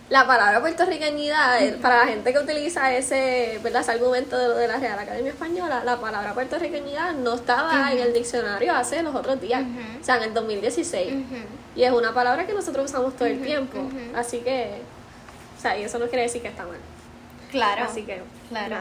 la 0.10 0.26
palabra 0.26 0.60
puertorriqueñidad, 0.60 1.64
eh, 1.64 1.78
para 1.80 2.00
la 2.00 2.08
gente 2.08 2.34
que 2.34 2.40
utiliza 2.40 2.92
ese, 2.96 3.60
¿verdad? 3.64 3.82
ese 3.82 3.92
argumento 3.92 4.38
de, 4.38 4.60
de 4.60 4.68
la 4.68 4.78
Real 4.78 4.98
Academia 4.98 5.32
Española, 5.32 5.84
la 5.86 5.98
palabra 5.98 6.34
puertorriqueñidad 6.34 7.14
no 7.14 7.36
estaba 7.36 7.92
en 7.92 8.00
el 8.00 8.14
diccionario 8.14 8.74
hace 8.74 9.04
los 9.04 9.14
otros 9.14 9.40
días, 9.40 9.64
o 10.02 10.04
sea, 10.04 10.18
en 10.18 10.24
el 10.24 10.34
2016. 10.34 11.14
Y 11.76 11.84
es 11.84 11.92
una 11.92 12.14
palabra 12.14 12.48
que 12.48 12.54
nosotros 12.54 12.86
usamos 12.86 13.16
todo 13.16 13.28
el 13.28 13.42
tiempo. 13.42 13.78
Así 14.16 14.40
que, 14.40 14.82
o 15.58 15.62
sea, 15.62 15.78
y 15.78 15.84
eso 15.84 16.00
no 16.00 16.08
quiere 16.08 16.24
decir 16.24 16.42
que 16.42 16.48
está 16.48 16.66
mal. 16.66 16.78
Claro. 17.52 17.84
Así 17.84 18.04
que, 18.04 18.22
claro. 18.50 18.78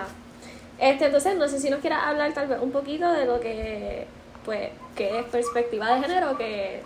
Este, 0.79 1.07
entonces, 1.07 1.37
no 1.37 1.49
sé 1.49 1.61
si 1.61 1.69
nos 1.71 1.81
quieras 1.81 2.05
hablar 2.05 2.33
tal 2.33 2.47
vez 2.47 2.59
un 2.61 2.71
poquito 2.71 3.13
de 3.13 3.27
lo 3.27 3.41
que, 3.41 4.07
pues, 4.45 4.71
que 4.95 5.19
es 5.19 5.25
perspectiva 5.27 5.95
de 5.95 6.01
género, 6.01 6.39
que 6.39 6.83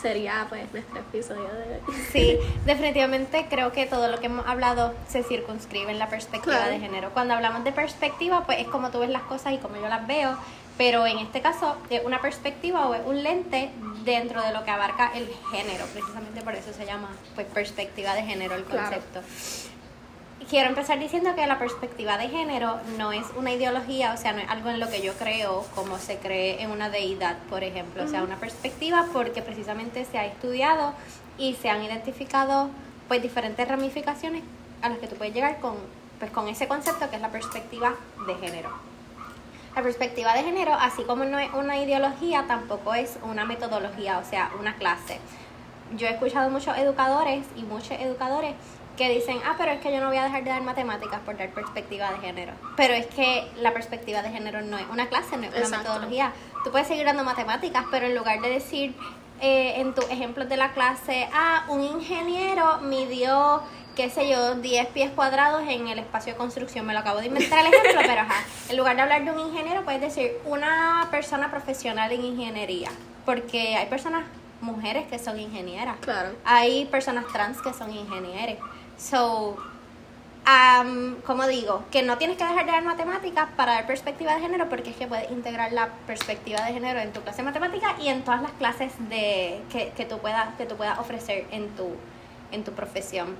sería 0.00 0.46
pues 0.48 0.72
nuestro 0.72 1.00
episodio 1.00 1.44
de 1.44 1.80
Sí, 2.12 2.38
definitivamente 2.64 3.46
creo 3.48 3.72
que 3.72 3.86
todo 3.86 4.08
lo 4.08 4.18
que 4.18 4.26
hemos 4.26 4.46
hablado 4.46 4.94
se 5.08 5.22
circunscribe 5.22 5.90
en 5.90 5.98
la 5.98 6.08
perspectiva 6.08 6.68
de 6.68 6.78
género. 6.78 7.10
Cuando 7.10 7.34
hablamos 7.34 7.64
de 7.64 7.72
perspectiva, 7.72 8.44
pues 8.44 8.58
es 8.58 8.68
como 8.68 8.90
tú 8.90 9.00
ves 9.00 9.10
las 9.10 9.22
cosas 9.22 9.52
y 9.52 9.58
como 9.58 9.76
yo 9.76 9.88
las 9.88 10.06
veo, 10.06 10.36
pero 10.76 11.06
en 11.06 11.18
este 11.18 11.40
caso 11.40 11.76
es 11.90 12.04
una 12.04 12.20
perspectiva 12.20 12.86
o 12.88 12.94
es 12.94 13.02
un 13.04 13.22
lente 13.22 13.70
dentro 14.04 14.42
de 14.42 14.52
lo 14.52 14.64
que 14.64 14.70
abarca 14.70 15.12
el 15.14 15.28
género, 15.50 15.84
precisamente 15.86 16.40
por 16.40 16.54
eso 16.54 16.72
se 16.72 16.86
llama 16.86 17.10
pues 17.34 17.46
perspectiva 17.48 18.14
de 18.14 18.22
género 18.22 18.54
el 18.54 18.64
concepto 18.64 19.20
quiero 20.50 20.68
empezar 20.68 20.98
diciendo 20.98 21.36
que 21.36 21.46
la 21.46 21.60
perspectiva 21.60 22.18
de 22.18 22.28
género 22.28 22.80
no 22.98 23.12
es 23.12 23.24
una 23.36 23.52
ideología, 23.52 24.12
o 24.12 24.16
sea, 24.16 24.32
no 24.32 24.40
es 24.40 24.48
algo 24.48 24.68
en 24.68 24.80
lo 24.80 24.90
que 24.90 25.00
yo 25.00 25.12
creo 25.14 25.64
como 25.76 25.96
se 25.98 26.18
cree 26.18 26.60
en 26.60 26.72
una 26.72 26.90
deidad, 26.90 27.36
por 27.48 27.62
ejemplo, 27.62 28.02
o 28.02 28.08
sea, 28.08 28.24
una 28.24 28.36
perspectiva 28.36 29.06
porque 29.12 29.42
precisamente 29.42 30.04
se 30.04 30.18
ha 30.18 30.26
estudiado 30.26 30.92
y 31.38 31.54
se 31.54 31.70
han 31.70 31.84
identificado 31.84 32.68
pues 33.06 33.22
diferentes 33.22 33.66
ramificaciones 33.66 34.42
a 34.82 34.88
las 34.88 34.98
que 34.98 35.06
tú 35.06 35.14
puedes 35.14 35.32
llegar 35.32 35.60
con 35.60 35.76
pues 36.18 36.32
con 36.32 36.48
ese 36.48 36.66
concepto 36.66 37.08
que 37.08 37.16
es 37.16 37.22
la 37.22 37.30
perspectiva 37.30 37.94
de 38.26 38.34
género. 38.34 38.70
La 39.76 39.82
perspectiva 39.82 40.34
de 40.34 40.42
género, 40.42 40.74
así 40.74 41.04
como 41.04 41.24
no 41.24 41.38
es 41.38 41.50
una 41.54 41.78
ideología, 41.78 42.44
tampoco 42.48 42.92
es 42.92 43.18
una 43.22 43.44
metodología, 43.44 44.18
o 44.18 44.24
sea, 44.24 44.50
una 44.58 44.74
clase. 44.74 45.18
Yo 45.96 46.08
he 46.08 46.10
escuchado 46.10 46.50
muchos 46.50 46.76
educadores 46.76 47.46
y 47.56 47.62
muchos 47.62 47.92
educadores 47.92 48.54
que 49.00 49.08
dicen, 49.08 49.40
ah, 49.46 49.54
pero 49.56 49.72
es 49.72 49.80
que 49.80 49.90
yo 49.90 49.98
no 49.98 50.08
voy 50.08 50.18
a 50.18 50.24
dejar 50.24 50.44
de 50.44 50.50
dar 50.50 50.62
matemáticas 50.62 51.20
por 51.20 51.34
dar 51.34 51.48
perspectiva 51.52 52.12
de 52.12 52.18
género. 52.18 52.52
Pero 52.76 52.92
es 52.92 53.06
que 53.06 53.50
la 53.56 53.72
perspectiva 53.72 54.20
de 54.20 54.28
género 54.28 54.60
no 54.60 54.76
es 54.76 54.84
una 54.92 55.08
clase, 55.08 55.38
no 55.38 55.46
es 55.46 55.68
una 55.68 55.78
metodología. 55.78 56.34
Tú 56.64 56.70
puedes 56.70 56.86
seguir 56.86 57.06
dando 57.06 57.24
matemáticas, 57.24 57.86
pero 57.90 58.04
en 58.04 58.14
lugar 58.14 58.42
de 58.42 58.50
decir 58.50 58.94
eh, 59.40 59.80
en 59.80 59.94
tus 59.94 60.04
ejemplos 60.10 60.50
de 60.50 60.58
la 60.58 60.72
clase, 60.72 61.26
ah, 61.32 61.64
un 61.68 61.82
ingeniero 61.82 62.82
midió 62.82 63.62
qué 63.96 64.10
sé 64.10 64.28
yo, 64.28 64.56
10 64.56 64.88
pies 64.88 65.10
cuadrados 65.10 65.62
en 65.66 65.88
el 65.88 65.98
espacio 65.98 66.34
de 66.34 66.38
construcción. 66.38 66.84
Me 66.84 66.92
lo 66.92 66.98
acabo 66.98 67.20
de 67.20 67.26
inventar 67.28 67.64
el 67.64 67.72
ejemplo, 67.72 68.02
pero 68.04 68.20
ajá. 68.20 68.44
En 68.68 68.76
lugar 68.76 68.96
de 68.96 69.02
hablar 69.02 69.24
de 69.24 69.30
un 69.30 69.40
ingeniero, 69.40 69.82
puedes 69.82 70.02
decir 70.02 70.32
una 70.44 71.08
persona 71.10 71.50
profesional 71.50 72.12
en 72.12 72.22
ingeniería. 72.22 72.90
Porque 73.24 73.76
hay 73.76 73.86
personas, 73.86 74.24
mujeres 74.60 75.06
que 75.08 75.18
son 75.18 75.40
ingenieras. 75.40 75.96
Claro. 76.00 76.30
Hay 76.44 76.84
personas 76.84 77.24
trans 77.32 77.62
que 77.62 77.72
son 77.72 77.90
ingenieros. 77.94 78.58
So, 79.00 79.56
como 81.26 81.46
digo, 81.46 81.84
que 81.90 82.02
no 82.02 82.18
tienes 82.18 82.36
que 82.36 82.44
dejar 82.44 82.66
de 82.66 82.72
dar 82.72 82.84
matemáticas 82.84 83.48
para 83.56 83.72
dar 83.72 83.86
perspectiva 83.86 84.34
de 84.34 84.40
género 84.40 84.68
porque 84.68 84.90
es 84.90 84.96
que 84.96 85.06
puedes 85.06 85.30
integrar 85.30 85.72
la 85.72 85.88
perspectiva 86.06 86.62
de 86.64 86.72
género 86.74 87.00
en 87.00 87.12
tu 87.12 87.20
clase 87.22 87.38
de 87.38 87.44
matemáticas 87.44 87.94
y 88.00 88.08
en 88.08 88.22
todas 88.22 88.42
las 88.42 88.50
clases 88.52 88.92
de, 89.08 89.62
que, 89.70 89.92
que, 89.96 90.04
tú, 90.04 90.18
puedas, 90.18 90.54
que 90.56 90.66
tú 90.66 90.76
puedas 90.76 90.98
ofrecer 90.98 91.46
en 91.50 91.68
tu, 91.70 91.92
en 92.52 92.64
tu 92.64 92.72
profesión. 92.72 93.36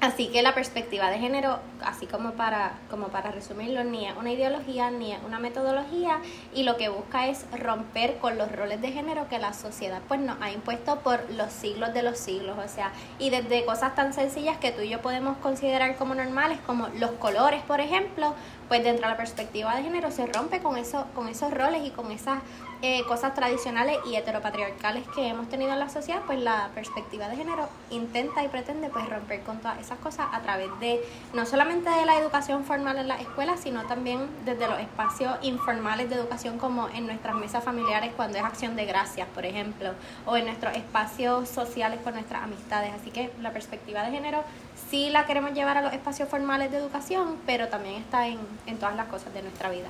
Así 0.00 0.28
que 0.28 0.42
la 0.42 0.54
perspectiva 0.54 1.10
de 1.10 1.18
género, 1.18 1.58
así 1.84 2.06
como 2.06 2.34
para, 2.34 2.78
como 2.88 3.08
para 3.08 3.32
resumirlo, 3.32 3.82
ni 3.82 4.06
es 4.06 4.16
una 4.16 4.30
ideología 4.30 4.92
ni 4.92 5.10
es 5.10 5.18
una 5.26 5.40
metodología 5.40 6.20
y 6.54 6.62
lo 6.62 6.76
que 6.76 6.88
busca 6.88 7.26
es 7.26 7.46
romper 7.58 8.18
con 8.18 8.38
los 8.38 8.52
roles 8.52 8.80
de 8.80 8.92
género 8.92 9.28
que 9.28 9.40
la 9.40 9.52
sociedad 9.52 10.00
pues 10.06 10.20
nos 10.20 10.40
ha 10.40 10.52
impuesto 10.52 11.00
por 11.00 11.28
los 11.32 11.52
siglos 11.52 11.94
de 11.94 12.04
los 12.04 12.16
siglos, 12.16 12.56
o 12.64 12.68
sea, 12.68 12.92
y 13.18 13.30
desde 13.30 13.64
cosas 13.64 13.96
tan 13.96 14.12
sencillas 14.12 14.58
que 14.58 14.70
tú 14.70 14.82
y 14.82 14.88
yo 14.88 15.02
podemos 15.02 15.36
considerar 15.38 15.96
como 15.96 16.14
normales, 16.14 16.60
como 16.64 16.86
los 17.00 17.10
colores, 17.12 17.62
por 17.62 17.80
ejemplo, 17.80 18.36
pues 18.68 18.84
dentro 18.84 19.06
de 19.06 19.10
la 19.12 19.16
perspectiva 19.16 19.74
de 19.74 19.82
género 19.82 20.10
se 20.10 20.26
rompe 20.26 20.60
con, 20.60 20.76
eso, 20.76 21.06
con 21.14 21.28
esos 21.28 21.52
roles 21.52 21.86
y 21.86 21.90
con 21.90 22.12
esas 22.12 22.38
eh, 22.80 23.02
cosas 23.08 23.34
tradicionales 23.34 23.98
y 24.06 24.14
heteropatriarcales 24.14 25.02
que 25.08 25.26
hemos 25.26 25.48
tenido 25.48 25.72
en 25.72 25.80
la 25.80 25.88
sociedad, 25.88 26.20
pues 26.26 26.38
la 26.38 26.68
perspectiva 26.76 27.28
de 27.28 27.34
género 27.34 27.68
intenta 27.90 28.44
y 28.44 28.48
pretende 28.48 28.88
pues 28.88 29.08
romper 29.08 29.42
con 29.42 29.58
todas 29.58 29.80
esas 29.80 29.98
cosas 29.98 30.28
a 30.32 30.40
través 30.42 30.68
de 30.78 31.00
no 31.34 31.44
solamente 31.44 31.90
de 31.90 32.06
la 32.06 32.16
educación 32.20 32.64
formal 32.64 32.98
en 32.98 33.08
la 33.08 33.16
escuela, 33.16 33.56
sino 33.56 33.84
también 33.86 34.28
desde 34.44 34.68
los 34.68 34.78
espacios 34.78 35.36
informales 35.42 36.08
de 36.08 36.16
educación 36.16 36.58
como 36.58 36.88
en 36.90 37.06
nuestras 37.06 37.34
mesas 37.34 37.64
familiares 37.64 38.12
cuando 38.16 38.38
es 38.38 38.44
acción 38.44 38.76
de 38.76 38.84
gracias, 38.84 39.26
por 39.34 39.44
ejemplo, 39.44 39.90
o 40.24 40.36
en 40.36 40.44
nuestros 40.44 40.76
espacios 40.76 41.48
sociales 41.48 41.98
con 42.04 42.14
nuestras 42.14 42.44
amistades. 42.44 42.92
Así 42.94 43.10
que 43.10 43.32
la 43.40 43.52
perspectiva 43.52 44.02
de 44.02 44.12
género 44.12 44.44
sí 44.88 45.10
la 45.10 45.26
queremos 45.26 45.52
llevar 45.52 45.78
a 45.78 45.82
los 45.82 45.92
espacios 45.92 46.28
formales 46.28 46.70
de 46.70 46.78
educación, 46.78 47.36
pero 47.44 47.68
también 47.68 47.96
está 47.96 48.26
en, 48.26 48.38
en 48.66 48.78
todas 48.78 48.96
las 48.96 49.08
cosas 49.08 49.32
de 49.34 49.42
nuestra 49.42 49.70
vida. 49.70 49.88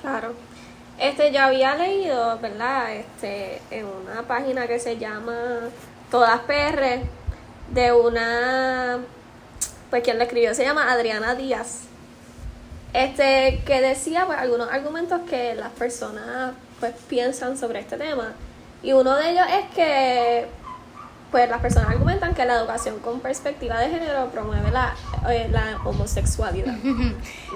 Claro. 0.00 0.34
Este, 0.98 1.32
yo 1.32 1.42
había 1.42 1.76
leído, 1.76 2.38
¿verdad? 2.40 2.92
Este, 2.92 3.60
en 3.70 3.86
una 3.86 4.22
página 4.22 4.66
que 4.66 4.78
se 4.78 4.98
llama 4.98 5.60
Todas 6.10 6.40
PR, 6.40 7.02
de 7.72 7.92
una, 7.92 8.98
pues 9.90 10.02
quien 10.02 10.18
la 10.18 10.24
escribió 10.24 10.54
se 10.54 10.64
llama 10.64 10.90
Adriana 10.90 11.34
Díaz, 11.34 11.82
este, 12.92 13.62
que 13.66 13.80
decía 13.80 14.26
pues 14.26 14.38
algunos 14.38 14.70
argumentos 14.70 15.20
que 15.28 15.54
las 15.54 15.70
personas 15.72 16.54
pues 16.80 16.94
piensan 17.08 17.56
sobre 17.56 17.80
este 17.80 17.96
tema. 17.96 18.32
Y 18.82 18.92
uno 18.92 19.14
de 19.16 19.30
ellos 19.30 19.46
es 19.50 19.74
que 19.74 20.46
pues 21.30 21.48
las 21.48 21.60
personas 21.60 21.90
argumentan 21.90 22.34
que 22.34 22.44
la 22.44 22.54
educación 22.54 22.98
con 23.00 23.20
perspectiva 23.20 23.78
de 23.78 23.90
género 23.90 24.26
promueve 24.30 24.70
la, 24.70 24.94
eh, 25.30 25.48
la 25.50 25.78
homosexualidad. 25.84 26.74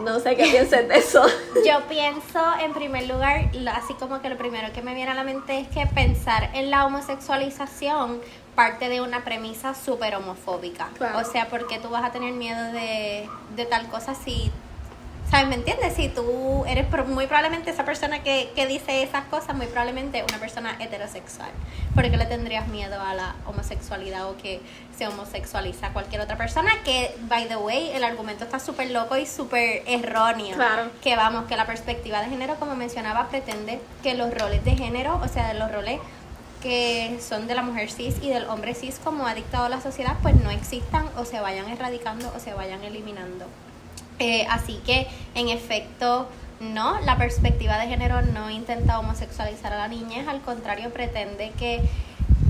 No 0.04 0.18
sé 0.18 0.34
qué 0.36 0.44
piensas 0.44 0.88
de 0.88 0.96
eso. 0.96 1.24
Yo 1.66 1.80
pienso, 1.88 2.40
en 2.60 2.72
primer 2.72 3.08
lugar, 3.08 3.50
así 3.72 3.94
como 3.94 4.20
que 4.20 4.28
lo 4.28 4.36
primero 4.36 4.72
que 4.72 4.82
me 4.82 4.94
viene 4.94 5.12
a 5.12 5.14
la 5.14 5.22
mente 5.22 5.60
es 5.60 5.68
que 5.68 5.86
pensar 5.86 6.50
en 6.54 6.70
la 6.70 6.86
homosexualización 6.86 8.20
parte 8.54 8.88
de 8.88 9.00
una 9.00 9.22
premisa 9.24 9.74
súper 9.74 10.14
homofóbica. 10.16 10.88
O 11.14 11.24
sea, 11.24 11.48
porque 11.48 11.78
tú 11.78 11.88
vas 11.88 12.04
a 12.04 12.10
tener 12.10 12.32
miedo 12.32 12.72
de, 12.72 13.28
de 13.56 13.66
tal 13.66 13.88
cosa 13.88 14.14
si 14.14 14.50
¿Sabes? 15.32 15.48
¿Me 15.48 15.54
entiendes? 15.54 15.94
Si 15.94 16.10
tú 16.10 16.62
eres 16.66 16.86
muy 17.08 17.26
probablemente 17.26 17.70
esa 17.70 17.86
persona 17.86 18.22
que, 18.22 18.50
que 18.54 18.66
dice 18.66 19.02
esas 19.02 19.24
cosas, 19.24 19.56
muy 19.56 19.64
probablemente 19.64 20.22
una 20.28 20.38
persona 20.38 20.76
heterosexual. 20.78 21.48
¿Por 21.94 22.02
qué 22.10 22.18
le 22.18 22.26
tendrías 22.26 22.68
miedo 22.68 23.00
a 23.00 23.14
la 23.14 23.34
homosexualidad 23.46 24.28
o 24.28 24.36
que 24.36 24.60
se 24.94 25.08
homosexualiza 25.08 25.88
cualquier 25.94 26.20
otra 26.20 26.36
persona? 26.36 26.70
Que, 26.84 27.16
by 27.30 27.48
the 27.48 27.56
way, 27.56 27.92
el 27.94 28.04
argumento 28.04 28.44
está 28.44 28.58
súper 28.58 28.90
loco 28.90 29.16
y 29.16 29.24
súper 29.24 29.82
erróneo. 29.86 30.54
Claro. 30.54 30.90
Que 31.00 31.16
vamos, 31.16 31.46
que 31.46 31.56
la 31.56 31.64
perspectiva 31.64 32.20
de 32.20 32.28
género, 32.28 32.56
como 32.56 32.74
mencionaba, 32.74 33.30
pretende 33.30 33.80
que 34.02 34.12
los 34.12 34.34
roles 34.34 34.62
de 34.66 34.72
género, 34.72 35.18
o 35.24 35.28
sea, 35.28 35.54
los 35.54 35.72
roles 35.72 35.98
que 36.62 37.18
son 37.26 37.46
de 37.46 37.54
la 37.54 37.62
mujer 37.62 37.90
cis 37.90 38.16
y 38.20 38.28
del 38.28 38.44
hombre 38.50 38.74
cis 38.74 39.00
como 39.02 39.26
ha 39.26 39.32
dictado 39.32 39.70
la 39.70 39.80
sociedad, 39.80 40.14
pues 40.20 40.34
no 40.34 40.50
existan 40.50 41.06
o 41.16 41.24
se 41.24 41.40
vayan 41.40 41.70
erradicando 41.70 42.30
o 42.36 42.38
se 42.38 42.52
vayan 42.52 42.84
eliminando. 42.84 43.46
Eh, 44.22 44.46
así 44.48 44.80
que, 44.86 45.08
en 45.34 45.48
efecto, 45.48 46.28
no, 46.60 47.00
la 47.00 47.18
perspectiva 47.18 47.76
de 47.78 47.88
género 47.88 48.22
no 48.22 48.50
intenta 48.50 49.00
homosexualizar 49.00 49.72
a 49.72 49.78
la 49.78 49.88
niñez, 49.88 50.28
al 50.28 50.40
contrario, 50.42 50.90
pretende 50.90 51.50
que 51.58 51.80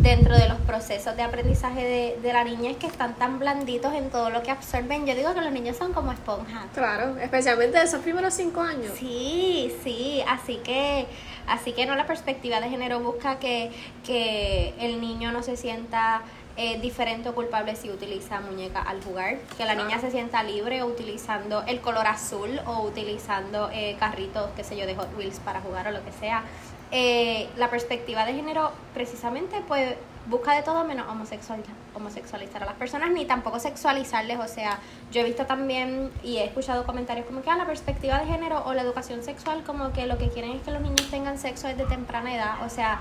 dentro 0.02 0.36
de 0.36 0.48
los 0.48 0.58
procesos 0.58 1.16
de 1.16 1.22
aprendizaje 1.22 1.82
de, 1.82 2.18
de 2.20 2.32
la 2.32 2.44
niñez 2.44 2.76
que 2.76 2.86
están 2.86 3.14
tan 3.14 3.38
blanditos 3.38 3.94
en 3.94 4.10
todo 4.10 4.28
lo 4.28 4.42
que 4.42 4.50
absorben, 4.50 5.06
yo 5.06 5.14
digo 5.14 5.32
que 5.32 5.40
los 5.40 5.52
niños 5.52 5.78
son 5.78 5.94
como 5.94 6.12
esponjas. 6.12 6.64
Claro, 6.74 7.16
especialmente 7.18 7.80
esos 7.80 8.02
primeros 8.02 8.34
cinco 8.34 8.60
años. 8.60 8.92
Sí, 8.98 9.72
sí, 9.82 10.22
así 10.28 10.56
que, 10.56 11.06
así 11.46 11.72
que 11.72 11.86
no, 11.86 11.94
la 11.94 12.06
perspectiva 12.06 12.60
de 12.60 12.68
género 12.68 13.00
busca 13.00 13.38
que, 13.38 13.70
que 14.04 14.74
el 14.78 15.00
niño 15.00 15.32
no 15.32 15.42
se 15.42 15.56
sienta 15.56 16.22
eh, 16.56 16.78
diferente 16.80 17.28
o 17.30 17.35
culpable 17.35 17.75
si 17.76 17.90
utiliza 17.90 18.40
muñeca 18.40 18.82
al 18.82 19.02
jugar, 19.02 19.38
que 19.56 19.64
la 19.64 19.75
niña 19.75 20.00
se 20.00 20.11
sienta 20.11 20.42
libre 20.42 20.85
utilizando 20.85 21.62
el 21.66 21.80
color 21.80 22.06
azul 22.06 22.61
o 22.66 22.82
utilizando 22.82 23.71
eh, 23.73 23.97
carritos, 23.99 24.50
qué 24.54 24.62
sé 24.62 24.76
yo, 24.76 24.87
de 24.87 24.94
Hot 24.94 25.16
Wheels 25.16 25.40
para 25.40 25.61
jugar 25.61 25.88
o 25.88 25.90
lo 25.90 26.04
que 26.04 26.12
sea. 26.12 26.44
Eh, 26.90 27.49
la 27.56 27.71
perspectiva 27.71 28.26
de 28.26 28.35
género 28.35 28.71
precisamente 28.92 29.62
pues 29.66 29.94
busca 30.26 30.54
de 30.54 30.62
todo 30.62 30.85
menos 30.85 31.09
homosexualizar, 31.09 31.75
homosexualizar 31.94 32.62
a 32.62 32.66
las 32.66 32.75
personas 32.75 33.11
ni 33.11 33.25
tampoco 33.25 33.59
sexualizarles, 33.59 34.38
o 34.38 34.47
sea, 34.47 34.78
yo 35.11 35.23
he 35.23 35.25
visto 35.25 35.47
también 35.47 36.11
y 36.23 36.37
he 36.37 36.44
escuchado 36.44 36.85
comentarios 36.85 37.26
como 37.26 37.42
que 37.42 37.50
a 37.50 37.54
ah, 37.54 37.56
la 37.56 37.66
perspectiva 37.66 38.18
de 38.18 38.26
género 38.26 38.62
o 38.66 38.75
la 38.75 38.82
educación 38.82 39.23
sexual 39.23 39.64
como 39.64 39.92
que 39.92 40.06
lo 40.06 40.18
que 40.18 40.28
quieren 40.28 40.52
es 40.52 40.62
que 40.62 40.71
los 40.71 40.82
niños 40.82 41.09
tengan 41.11 41.38
sexo 41.38 41.66
desde 41.66 41.87
temprana 41.87 42.35
edad, 42.35 42.64
o 42.64 42.68
sea, 42.68 43.00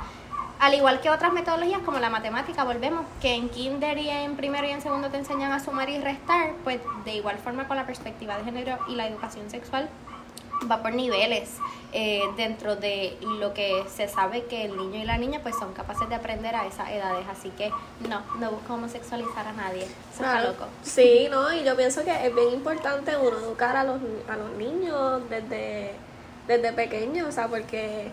al 0.61 0.75
igual 0.75 1.01
que 1.01 1.09
otras 1.09 1.33
metodologías 1.33 1.81
como 1.81 1.97
la 1.97 2.11
matemática, 2.11 2.63
volvemos, 2.63 3.03
que 3.19 3.33
en 3.33 3.49
kinder 3.49 3.97
y 3.97 4.09
en 4.09 4.35
primero 4.35 4.67
y 4.67 4.69
en 4.69 4.81
segundo 4.81 5.09
te 5.09 5.17
enseñan 5.17 5.51
a 5.51 5.59
sumar 5.59 5.89
y 5.89 5.97
restar, 5.97 6.53
pues 6.63 6.79
de 7.03 7.15
igual 7.15 7.39
forma 7.39 7.67
con 7.67 7.77
la 7.77 7.87
perspectiva 7.87 8.37
de 8.37 8.43
género 8.43 8.77
y 8.87 8.93
la 8.93 9.07
educación 9.07 9.49
sexual 9.49 9.89
va 10.69 10.83
por 10.83 10.93
niveles 10.93 11.57
eh, 11.93 12.21
dentro 12.37 12.75
de 12.75 13.17
lo 13.39 13.55
que 13.55 13.83
se 13.91 14.07
sabe 14.07 14.45
que 14.45 14.65
el 14.65 14.77
niño 14.77 14.99
y 15.01 15.03
la 15.03 15.17
niña 15.17 15.39
pues 15.41 15.55
son 15.57 15.73
capaces 15.73 16.07
de 16.07 16.13
aprender 16.13 16.53
a 16.53 16.67
esas 16.67 16.89
edades. 16.91 17.25
Así 17.27 17.49
que 17.49 17.71
no 18.07 18.21
no 18.39 18.51
busco 18.51 18.75
homosexualizar 18.75 19.47
a 19.47 19.53
nadie. 19.53 19.85
Eso 20.13 20.23
está 20.23 20.41
loco. 20.43 20.65
Sí 20.83 21.27
no 21.31 21.51
y 21.51 21.63
yo 21.63 21.75
pienso 21.75 22.03
que 22.03 22.27
es 22.27 22.35
bien 22.35 22.53
importante 22.53 23.17
uno 23.17 23.39
educar 23.39 23.75
a 23.75 23.83
los 23.83 23.99
a 24.29 24.35
los 24.35 24.51
niños 24.51 25.27
desde 25.27 25.93
desde 26.47 26.71
pequeños 26.73 27.29
o 27.29 27.31
sea 27.31 27.47
porque 27.47 28.11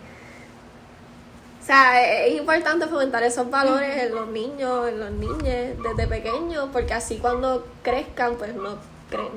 sea, 1.69 2.27
es 2.27 2.35
importante 2.35 2.87
fomentar 2.87 3.23
esos 3.23 3.51
valores 3.51 4.05
en 4.05 4.15
los 4.15 4.29
niños, 4.29 4.89
en 4.89 4.99
los 4.99 5.11
niños 5.11 5.43
desde 5.43 6.07
pequeños, 6.09 6.71
porque 6.73 6.95
así 6.95 7.19
cuando 7.19 7.67
crezcan, 7.83 8.37
pues 8.37 8.55
no, 8.55 8.79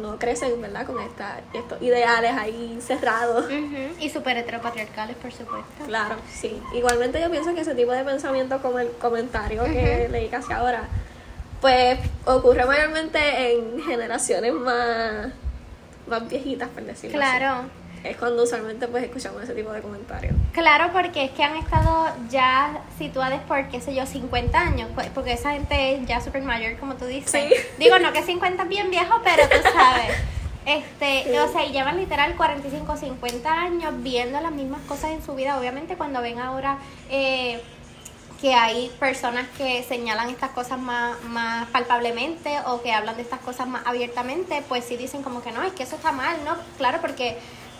no 0.01 0.17
crecen, 0.17 0.61
¿verdad? 0.61 0.85
Con 0.85 0.99
esta, 1.01 1.41
estos 1.53 1.81
ideales 1.81 2.31
ahí 2.31 2.79
cerrados. 2.81 3.45
Y 3.99 4.09
súper 4.09 4.37
heteropatriarcales, 4.37 5.17
por 5.17 5.33
supuesto. 5.33 5.83
Claro, 5.85 6.15
sí. 6.31 6.61
Igualmente 6.73 7.19
yo 7.19 7.29
pienso 7.29 7.53
que 7.53 7.61
ese 7.61 7.75
tipo 7.75 7.91
de 7.91 8.05
pensamiento, 8.05 8.61
como 8.61 8.79
el 8.79 8.89
comentario 8.91 9.65
que 9.65 10.07
leí 10.09 10.29
casi 10.29 10.53
ahora, 10.53 10.87
pues 11.59 11.99
ocurre 12.25 12.65
mayormente 12.65 13.53
en 13.53 13.83
generaciones 13.83 14.53
más, 14.53 15.27
más 16.07 16.29
viejitas, 16.29 16.69
por 16.69 16.83
decirlo 16.83 17.17
claro 17.17 17.80
es 18.03 18.17
cuando 18.17 18.43
usualmente 18.43 18.87
pues 18.87 19.03
escuchamos 19.03 19.43
ese 19.43 19.53
tipo 19.53 19.71
de 19.71 19.81
comentarios. 19.81 20.33
Claro, 20.53 20.91
porque 20.91 21.25
es 21.25 21.31
que 21.31 21.43
han 21.43 21.55
estado 21.55 22.07
ya 22.29 22.81
situadas 22.97 23.41
por, 23.43 23.67
qué 23.69 23.79
sé 23.79 23.93
yo, 23.93 24.05
50 24.05 24.59
años, 24.59 24.89
pues, 24.95 25.09
porque 25.09 25.33
esa 25.33 25.51
gente 25.51 25.95
es 25.95 26.07
ya 26.07 26.21
súper 26.21 26.41
mayor, 26.43 26.77
como 26.77 26.95
tú 26.95 27.05
dices. 27.05 27.53
Digo, 27.77 27.99
no 27.99 28.11
que 28.11 28.23
50 28.23 28.63
es 28.63 28.69
bien 28.69 28.89
viejo, 28.89 29.21
pero 29.23 29.43
tú 29.47 29.69
sabes. 29.73 30.15
Este, 30.65 31.39
o 31.39 31.51
sea, 31.51 31.65
y 31.65 31.71
llevan 31.71 31.97
literal 31.97 32.35
45, 32.35 32.95
50 32.95 33.51
años 33.51 33.93
viendo 33.97 34.39
las 34.39 34.51
mismas 34.51 34.81
cosas 34.81 35.11
en 35.11 35.23
su 35.23 35.33
vida. 35.35 35.59
Obviamente 35.59 35.95
cuando 35.95 36.21
ven 36.21 36.39
ahora 36.39 36.77
eh, 37.09 37.61
que 38.39 38.53
hay 38.53 38.89
personas 38.99 39.47
que 39.57 39.83
señalan 39.83 40.29
estas 40.29 40.51
cosas 40.51 40.79
más, 40.79 41.21
más 41.23 41.67
palpablemente 41.69 42.57
o 42.65 42.81
que 42.81 42.91
hablan 42.91 43.15
de 43.15 43.23
estas 43.23 43.39
cosas 43.39 43.67
más 43.67 43.85
abiertamente, 43.85 44.63
pues 44.67 44.85
sí 44.85 44.97
dicen 44.97 45.23
como 45.23 45.41
que 45.43 45.51
no, 45.51 45.63
es 45.63 45.73
que 45.73 45.83
eso 45.83 45.95
está 45.95 46.11
mal, 46.11 46.37
¿no? 46.45 46.55
Claro, 46.77 46.99
porque 47.01 47.37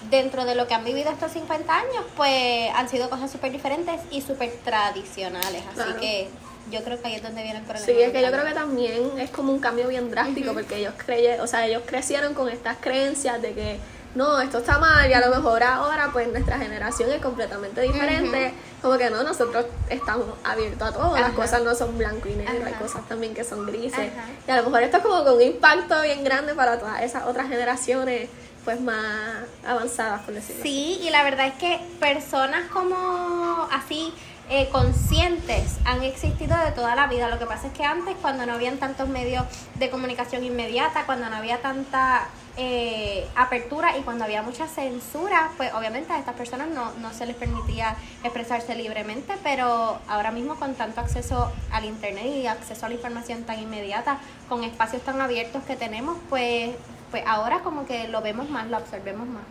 dentro 0.09 0.45
de 0.45 0.55
lo 0.55 0.67
que 0.67 0.73
han 0.73 0.83
vivido 0.83 1.11
estos 1.11 1.31
50 1.31 1.77
años, 1.77 2.03
pues 2.15 2.71
han 2.73 2.89
sido 2.89 3.09
cosas 3.09 3.31
súper 3.31 3.51
diferentes 3.51 3.99
y 4.09 4.21
súper 4.21 4.51
tradicionales. 4.63 5.63
Así 5.77 5.93
que 5.99 6.29
yo 6.71 6.83
creo 6.83 7.01
que 7.01 7.07
ahí 7.07 7.15
es 7.15 7.23
donde 7.23 7.43
viene 7.43 7.59
el 7.59 7.65
problema. 7.65 7.85
Sí, 7.85 7.93
es 8.01 8.11
que 8.11 8.21
yo 8.21 8.31
creo 8.31 8.45
que 8.45 8.53
también 8.53 9.19
es 9.19 9.29
como 9.29 9.51
un 9.51 9.59
cambio 9.59 9.87
bien 9.87 10.09
drástico 10.09 10.53
porque 10.53 10.77
ellos 10.77 10.93
creyeron, 10.97 11.41
o 11.41 11.47
sea, 11.47 11.67
ellos 11.67 11.83
crecieron 11.85 12.33
con 12.33 12.49
estas 12.49 12.77
creencias 12.79 13.41
de 13.41 13.53
que 13.53 13.79
no, 14.13 14.41
esto 14.41 14.57
está 14.57 14.77
mal 14.77 15.09
y 15.09 15.13
a 15.13 15.21
lo 15.21 15.33
mejor 15.33 15.63
ahora 15.63 16.09
pues 16.11 16.27
nuestra 16.27 16.57
generación 16.57 17.09
es 17.11 17.21
completamente 17.21 17.81
diferente. 17.81 18.53
Como 18.81 18.97
que 18.97 19.09
no, 19.09 19.23
nosotros 19.23 19.65
estamos 19.89 20.27
abiertos 20.43 20.89
a 20.89 20.91
todo, 20.91 21.17
las 21.17 21.31
cosas 21.31 21.61
no 21.61 21.75
son 21.75 21.97
blanco 21.97 22.27
y 22.27 22.33
negro, 22.33 22.65
hay 22.65 22.73
cosas 22.73 23.07
también 23.07 23.33
que 23.33 23.43
son 23.43 23.65
grises. 23.65 24.09
Y 24.47 24.51
a 24.51 24.57
lo 24.57 24.63
mejor 24.63 24.83
esto 24.83 24.97
es 24.97 25.03
como 25.03 25.23
con 25.23 25.35
un 25.35 25.41
impacto 25.41 26.01
bien 26.01 26.23
grande 26.23 26.53
para 26.55 26.79
todas 26.79 27.01
esas 27.01 27.25
otras 27.25 27.47
generaciones 27.47 28.29
pues 28.63 28.79
más 28.81 29.45
avanzadas, 29.65 30.21
por 30.21 30.33
decirlo 30.33 30.63
Sí, 30.63 30.99
y 31.03 31.09
la 31.09 31.23
verdad 31.23 31.47
es 31.47 31.53
que 31.55 31.79
personas 31.99 32.69
como 32.69 33.67
así 33.71 34.13
eh, 34.49 34.67
conscientes 34.69 35.77
han 35.85 36.03
existido 36.03 36.57
de 36.57 36.71
toda 36.73 36.93
la 36.93 37.07
vida. 37.07 37.29
Lo 37.29 37.39
que 37.39 37.45
pasa 37.45 37.67
es 37.67 37.73
que 37.73 37.85
antes, 37.85 38.15
cuando 38.21 38.45
no 38.45 38.53
habían 38.53 38.77
tantos 38.79 39.07
medios 39.07 39.45
de 39.75 39.89
comunicación 39.89 40.43
inmediata, 40.43 41.05
cuando 41.05 41.29
no 41.29 41.37
había 41.37 41.61
tanta 41.61 42.27
eh, 42.57 43.25
apertura 43.37 43.97
y 43.97 44.01
cuando 44.01 44.25
había 44.25 44.41
mucha 44.41 44.67
censura, 44.67 45.51
pues 45.55 45.73
obviamente 45.73 46.11
a 46.11 46.19
estas 46.19 46.35
personas 46.35 46.67
no, 46.67 46.91
no 46.95 47.13
se 47.13 47.25
les 47.25 47.37
permitía 47.37 47.95
expresarse 48.25 48.75
libremente, 48.75 49.35
pero 49.41 49.99
ahora 50.09 50.31
mismo 50.31 50.55
con 50.55 50.75
tanto 50.75 50.99
acceso 50.99 51.49
al 51.71 51.85
Internet 51.85 52.25
y 52.25 52.47
acceso 52.47 52.85
a 52.85 52.89
la 52.89 52.95
información 52.95 53.43
tan 53.43 53.57
inmediata, 53.57 54.19
con 54.49 54.65
espacios 54.65 55.01
tan 55.03 55.21
abiertos 55.21 55.63
que 55.63 55.77
tenemos, 55.77 56.17
pues, 56.29 56.71
pues 57.11 57.23
ahora 57.27 57.59
como 57.59 57.85
que 57.85 58.07
lo 58.07 58.21
vemos 58.21 58.49
más, 58.49 58.67
lo 58.67 58.77
observemos 58.77 59.27
más. 59.27 59.43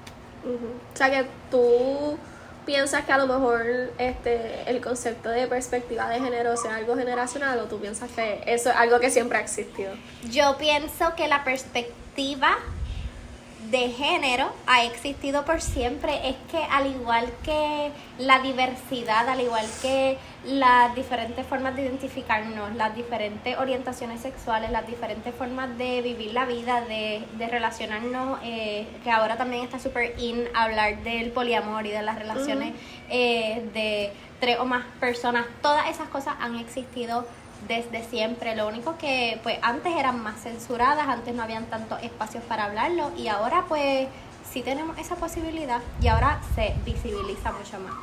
O 0.45 0.97
sea 0.97 1.11
que 1.11 1.29
tú 1.51 2.19
piensas 2.65 3.05
que 3.05 3.13
a 3.13 3.19
lo 3.19 3.27
mejor 3.27 3.93
este 3.99 4.71
el 4.71 4.81
concepto 4.81 5.29
de 5.29 5.47
perspectiva 5.47 6.09
de 6.09 6.21
género 6.21 6.57
sea 6.57 6.77
algo 6.77 6.97
generacional 6.97 7.59
o 7.59 7.65
tú 7.65 7.79
piensas 7.79 8.11
que 8.11 8.43
eso 8.47 8.71
es 8.71 8.77
algo 8.77 9.01
que 9.01 9.11
siempre 9.11 9.39
ha 9.39 9.41
existido? 9.43 9.93
Yo 10.31 10.57
pienso 10.57 11.15
que 11.17 11.29
la 11.29 11.45
perspectiva 11.45 12.59
de 13.71 13.89
género 13.91 14.51
ha 14.67 14.85
existido 14.85 15.45
por 15.45 15.61
siempre. 15.61 16.29
Es 16.29 16.37
que 16.51 16.59
al 16.59 16.87
igual 16.87 17.27
que 17.45 17.93
la 18.19 18.41
diversidad, 18.41 19.29
al 19.29 19.41
igual 19.41 19.67
que 19.81 20.19
las 20.45 20.95
diferentes 20.95 21.47
formas 21.47 21.77
de 21.77 21.83
identificarnos, 21.83 22.75
las 22.75 22.95
diferentes 22.95 23.57
orientaciones 23.59 24.21
sexuales, 24.21 24.71
las 24.71 24.87
diferentes 24.87 25.35
formas 25.35 25.77
de 25.79 26.03
vivir 26.03 26.33
la 26.33 26.47
vida, 26.47 26.81
de, 26.83 27.25
de 27.37 27.47
relacionarnos, 27.49 28.39
eh, 28.43 28.87
que 29.05 29.11
ahora 29.11 29.37
también 29.37 29.65
está 29.65 29.79
súper 29.79 30.19
in 30.19 30.45
hablar 30.55 31.03
del 31.03 31.31
poliamor 31.31 31.87
y 31.87 31.91
de 31.91 32.03
las 32.03 32.19
relaciones 32.19 32.75
eh, 33.09 33.63
de 33.75 34.13
tres 34.41 34.59
o 34.59 34.65
más 34.65 34.85
personas, 34.99 35.45
todas 35.61 35.89
esas 35.89 36.09
cosas 36.09 36.35
han 36.41 36.57
existido 36.57 37.27
desde 37.67 38.05
siempre. 38.05 38.57
Lo 38.57 38.67
único 38.69 38.97
que 38.99 39.41
pues 39.43 39.59
antes 39.63 39.95
eran 39.97 40.23
más 40.23 40.41
censuradas, 40.43 41.09
antes 41.09 41.35
no 41.35 41.43
habían 41.43 41.67
tantos 41.67 42.03
espacios 42.03 42.43
para 42.45 42.65
hablarlo 42.65 43.13
y 43.17 43.29
ahora 43.29 43.65
pues 43.69 44.09
sí 44.51 44.63
tenemos 44.63 44.99
esa 44.99 45.17
posibilidad 45.17 45.81
y 46.01 46.09
ahora 46.09 46.41
se 46.55 46.75
visibiliza 46.85 47.53
mucho 47.53 47.79
más. 47.81 47.95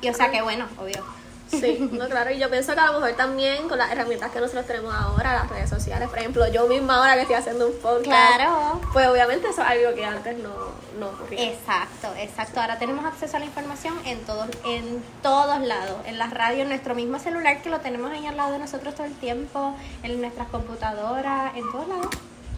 Y 0.00 0.08
o 0.08 0.14
sea 0.14 0.30
que 0.30 0.42
bueno, 0.42 0.66
obvio. 0.78 1.04
Sí, 1.50 1.90
no, 1.92 2.08
claro, 2.08 2.30
y 2.30 2.38
yo 2.38 2.48
pienso 2.48 2.74
que 2.74 2.80
a 2.80 2.86
lo 2.86 3.00
mejor 3.00 3.16
también 3.16 3.68
con 3.68 3.78
las 3.78 3.90
herramientas 3.90 4.30
que 4.30 4.40
nosotros 4.40 4.66
tenemos 4.66 4.94
ahora, 4.94 5.34
las 5.34 5.48
redes 5.48 5.68
sociales, 5.68 6.08
por 6.08 6.18
ejemplo, 6.18 6.46
yo 6.48 6.66
misma 6.68 6.98
ahora 6.98 7.14
que 7.14 7.22
estoy 7.22 7.36
haciendo 7.36 7.66
un 7.66 7.76
podcast, 7.78 8.04
claro. 8.04 8.80
pues 8.92 9.08
obviamente 9.08 9.48
eso 9.48 9.62
es 9.62 9.68
algo 9.68 9.94
que 9.94 10.04
antes 10.04 10.38
no, 10.38 10.50
no 10.98 11.08
ocurría. 11.08 11.50
Exacto, 11.50 12.08
exacto. 12.18 12.60
Ahora 12.60 12.78
tenemos 12.78 13.04
acceso 13.04 13.36
a 13.36 13.40
la 13.40 13.46
información 13.46 13.94
en 14.04 14.20
todos, 14.20 14.48
en 14.64 15.02
todos 15.22 15.60
lados, 15.60 15.96
en 16.06 16.18
las 16.18 16.30
radios, 16.30 16.62
en 16.62 16.68
nuestro 16.68 16.94
mismo 16.94 17.18
celular 17.18 17.62
que 17.62 17.70
lo 17.70 17.80
tenemos 17.80 18.12
ahí 18.12 18.26
al 18.26 18.36
lado 18.36 18.52
de 18.52 18.58
nosotros 18.58 18.94
todo 18.94 19.06
el 19.06 19.14
tiempo, 19.14 19.74
en 20.02 20.20
nuestras 20.20 20.48
computadoras, 20.48 21.56
en 21.56 21.70
todos 21.72 21.88
lados. 21.88 22.08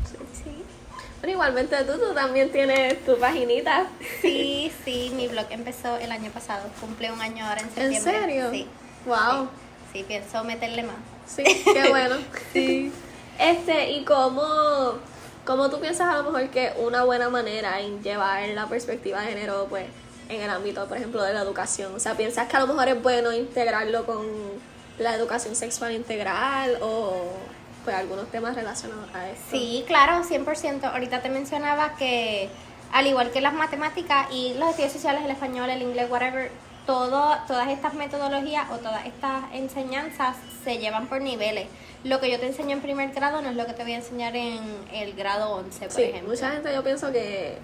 Sí. 0.05 0.45
sí. 0.45 0.65
Pero 1.23 1.33
igualmente 1.33 1.77
tú, 1.85 1.93
tú 1.99 2.13
también 2.15 2.51
tienes 2.51 3.05
tu 3.07 3.17
paginita. 3.17 3.87
Sí, 4.21 4.73
sí, 4.85 5.13
mi 5.15 5.29
blog 5.29 5.47
empezó 5.51 5.97
el 5.99 6.11
año 6.11 6.31
pasado, 6.33 6.69
cumple 6.81 7.13
un 7.13 7.21
año 7.21 7.47
ahora 7.47 7.61
en 7.61 7.71
septiembre. 7.71 7.97
¿En 7.97 8.03
serio? 8.03 8.51
Sí. 8.51 8.67
Wow. 9.07 9.49
Sí, 9.93 10.05
pienso 10.07 10.43
meterle 10.45 10.85
más. 10.85 10.97
Sí, 11.27 11.43
qué 11.45 11.88
bueno. 11.88 12.17
sí. 12.53 12.93
Este, 13.38 13.91
¿y 13.93 14.05
cómo, 14.05 14.95
cómo 15.45 15.71
tú 15.71 15.81
piensas 15.81 16.09
a 16.09 16.19
lo 16.19 16.25
mejor 16.31 16.51
que 16.51 16.73
una 16.79 17.05
buena 17.05 17.29
manera 17.29 17.81
en 17.81 18.03
llevar 18.03 18.49
la 18.49 18.67
perspectiva 18.67 19.21
de 19.21 19.29
género, 19.29 19.67
pues, 19.69 19.87
en 20.29 20.41
el 20.41 20.51
ámbito, 20.51 20.87
por 20.87 20.97
ejemplo, 20.97 21.23
de 21.23 21.35
la 21.35 21.43
educación? 21.43 21.95
O 21.95 22.01
sea, 22.01 22.15
¿piensas 22.15 22.49
que 22.49 22.57
a 22.57 22.61
lo 22.61 22.67
mejor 22.67 22.88
es 22.88 23.03
bueno 23.03 23.33
integrarlo 23.33 24.07
con 24.07 24.27
la 24.99 25.15
educación 25.15 25.57
sexual 25.57 25.93
integral 25.93 26.79
o 26.83 27.33
pues 27.85 27.97
algunos 27.97 28.31
temas 28.31 28.55
relacionados 28.55 29.12
a 29.15 29.31
eso? 29.31 29.41
Sí, 29.51 29.85
claro, 29.87 30.25
100%. 30.25 30.85
Ahorita 30.85 31.21
te 31.21 31.29
mencionaba 31.29 31.97
que 31.97 32.49
al 32.93 33.07
igual 33.07 33.31
que 33.31 33.41
las 33.41 33.55
matemáticas 33.55 34.29
y 34.31 34.55
los 34.55 34.71
estudios 34.71 34.93
sociales, 34.93 35.25
el 35.25 35.31
español, 35.31 35.71
el 35.71 35.83
inglés, 35.83 36.09
whatever, 36.11 36.51
todo, 36.87 37.37
todas 37.47 37.68
estas 37.68 37.95
metodologías 37.95 38.71
o 38.71 38.79
todas 38.79 39.07
estas 39.07 39.45
enseñanzas 39.53 40.37
se 40.64 40.79
llevan 40.79 41.07
por 41.07 41.21
niveles. 41.21 41.66
Lo 42.05 42.21
que 42.21 42.31
yo 42.31 42.40
te 42.40 42.47
enseño 42.47 42.73
en 42.73 42.81
primer 42.81 43.12
grado 43.12 43.42
no 43.42 43.51
es 43.51 43.57
lo 43.57 43.66
que 43.66 43.73
te 43.73 43.83
voy 43.83 43.92
a 43.92 43.97
enseñar 43.97 44.35
en 44.35 44.61
el 44.92 45.14
grado 45.14 45.55
11, 45.57 45.87
por 45.87 45.95
sí, 45.95 46.03
ejemplo. 46.03 46.31
Mucha 46.31 46.51
gente 46.51 46.75
yo 46.75 46.83
pienso 46.83 47.12
que, 47.12 47.59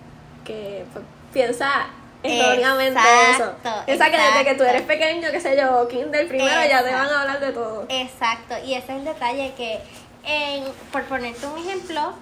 que 0.44 0.84
pues, 0.92 1.04
piensa 1.32 1.88
erróneamente 2.22 3.00
eso. 3.32 3.52
Piensa 3.86 4.10
que 4.10 4.16
desde 4.16 4.44
que 4.44 4.54
tú 4.54 4.64
eres 4.64 4.82
pequeño, 4.82 5.28
qué 5.30 5.40
sé 5.40 5.56
yo, 5.56 5.88
kinder 5.88 6.28
primero, 6.28 6.68
ya 6.68 6.84
te 6.84 6.92
van 6.92 7.08
a 7.08 7.20
hablar 7.22 7.40
de 7.40 7.52
todo. 7.52 7.86
Exacto, 7.88 8.54
y 8.64 8.74
ese 8.74 8.92
es 8.92 8.98
el 8.98 9.04
detalle 9.04 9.52
que, 9.56 9.80
en, 10.24 10.64
por 10.92 11.02
ponerte 11.04 11.46
un 11.46 11.58
ejemplo, 11.58 12.14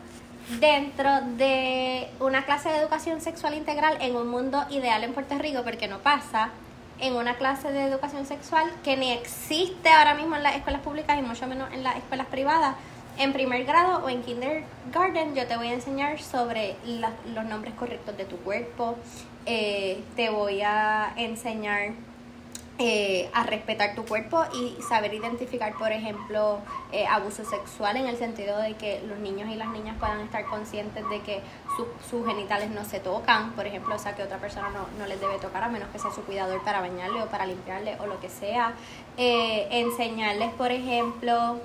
dentro 0.60 1.10
de 1.36 2.08
una 2.20 2.44
clase 2.44 2.68
de 2.68 2.78
educación 2.78 3.20
sexual 3.20 3.54
integral 3.54 3.98
en 4.00 4.16
un 4.16 4.28
mundo 4.28 4.64
ideal 4.70 5.02
en 5.04 5.12
Puerto 5.12 5.36
Rico, 5.38 5.62
porque 5.64 5.88
no 5.88 5.98
pasa, 5.98 6.50
en 7.00 7.14
una 7.14 7.36
clase 7.36 7.72
de 7.72 7.84
educación 7.84 8.26
sexual 8.26 8.70
que 8.82 8.96
ni 8.96 9.12
existe 9.12 9.88
ahora 9.90 10.14
mismo 10.14 10.36
en 10.36 10.42
las 10.42 10.56
escuelas 10.56 10.82
públicas 10.82 11.18
y 11.18 11.22
mucho 11.22 11.46
menos 11.46 11.72
en 11.72 11.82
las 11.82 11.96
escuelas 11.96 12.26
privadas. 12.26 12.76
En 13.18 13.32
primer 13.32 13.64
grado 13.64 14.04
o 14.04 14.08
en 14.08 14.22
kindergarten 14.22 15.34
yo 15.34 15.46
te 15.46 15.56
voy 15.56 15.68
a 15.68 15.72
enseñar 15.72 16.20
sobre 16.20 16.76
los 16.84 17.44
nombres 17.44 17.74
correctos 17.74 18.16
de 18.16 18.24
tu 18.24 18.36
cuerpo, 18.38 18.96
eh, 19.46 20.02
te 20.16 20.28
voy 20.28 20.60
a 20.62 21.12
enseñar 21.16 21.92
eh, 22.78 23.30
a 23.32 23.42
respetar 23.44 23.94
tu 23.94 24.04
cuerpo 24.04 24.44
y 24.54 24.76
saber 24.82 25.14
identificar, 25.14 25.72
por 25.78 25.92
ejemplo, 25.92 26.58
eh, 26.92 27.06
abuso 27.06 27.42
sexual 27.42 27.96
en 27.96 28.06
el 28.06 28.18
sentido 28.18 28.58
de 28.58 28.74
que 28.74 29.00
los 29.08 29.18
niños 29.18 29.48
y 29.50 29.54
las 29.54 29.68
niñas 29.68 29.96
puedan 29.98 30.20
estar 30.20 30.44
conscientes 30.44 31.08
de 31.08 31.20
que 31.22 31.40
sus 32.10 32.26
genitales 32.26 32.70
no 32.70 32.84
se 32.84 33.00
tocan, 33.00 33.52
por 33.52 33.66
ejemplo, 33.66 33.94
o 33.94 33.98
sea, 33.98 34.14
que 34.14 34.22
otra 34.22 34.36
persona 34.36 34.68
no, 34.68 34.86
no, 34.98 35.06
les 35.06 35.18
debe 35.18 35.38
tocar 35.38 35.62
a 35.62 35.68
menos 35.68 35.88
que 35.88 35.98
sea 35.98 36.10
su 36.10 36.22
cuidador 36.24 36.62
para 36.64 36.80
bañarle 36.80 37.22
o 37.22 37.26
para 37.28 37.46
limpiarle 37.46 37.96
o 37.98 38.06
lo 38.06 38.20
que 38.20 38.28
sea. 38.28 38.74
Eh, 39.16 39.68
enseñarles, 39.70 40.52
por 40.52 40.70
ejemplo, 40.70 41.58